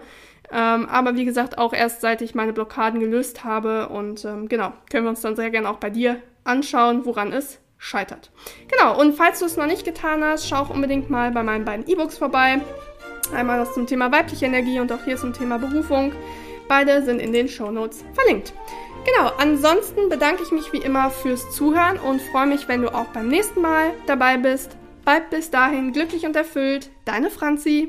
Ähm, 0.51 0.87
aber 0.87 1.15
wie 1.15 1.25
gesagt, 1.25 1.57
auch 1.57 1.73
erst 1.73 2.01
seit 2.01 2.21
ich 2.21 2.35
meine 2.35 2.53
Blockaden 2.53 2.99
gelöst 2.99 3.43
habe. 3.43 3.89
Und 3.89 4.25
ähm, 4.25 4.49
genau, 4.49 4.73
können 4.89 5.05
wir 5.05 5.11
uns 5.11 5.21
dann 5.21 5.35
sehr 5.35 5.51
gerne 5.51 5.69
auch 5.69 5.77
bei 5.77 5.89
dir 5.89 6.21
anschauen, 6.43 7.05
woran 7.05 7.31
es 7.31 7.59
scheitert. 7.77 8.31
Genau, 8.67 8.99
und 8.99 9.13
falls 9.13 9.39
du 9.39 9.45
es 9.45 9.55
noch 9.55 9.67
nicht 9.67 9.85
getan 9.85 10.23
hast, 10.23 10.49
schau 10.49 10.57
auch 10.57 10.69
unbedingt 10.69 11.09
mal 11.09 11.31
bei 11.31 11.43
meinen 11.43 11.63
beiden 11.63 11.87
E-Books 11.87 12.17
vorbei. 12.17 12.59
Einmal 13.33 13.59
das 13.59 13.73
zum 13.73 13.87
Thema 13.87 14.11
weibliche 14.11 14.45
Energie 14.45 14.79
und 14.79 14.91
auch 14.91 15.03
hier 15.05 15.17
zum 15.17 15.33
Thema 15.33 15.57
Berufung. 15.57 16.11
Beide 16.67 17.03
sind 17.03 17.19
in 17.19 17.33
den 17.33 17.47
Show 17.47 17.71
Notes 17.71 18.03
verlinkt. 18.13 18.53
Genau, 19.05 19.31
ansonsten 19.37 20.09
bedanke 20.09 20.43
ich 20.43 20.51
mich 20.51 20.73
wie 20.73 20.79
immer 20.79 21.09
fürs 21.09 21.49
Zuhören 21.51 21.97
und 21.97 22.21
freue 22.21 22.47
mich, 22.47 22.67
wenn 22.67 22.81
du 22.81 22.93
auch 22.93 23.05
beim 23.05 23.29
nächsten 23.29 23.61
Mal 23.61 23.91
dabei 24.07 24.37
bist. 24.37 24.75
Bleib 25.05 25.29
bis 25.29 25.49
dahin 25.49 25.93
glücklich 25.93 26.25
und 26.25 26.35
erfüllt. 26.35 26.89
Deine 27.05 27.29
Franzi. 27.29 27.87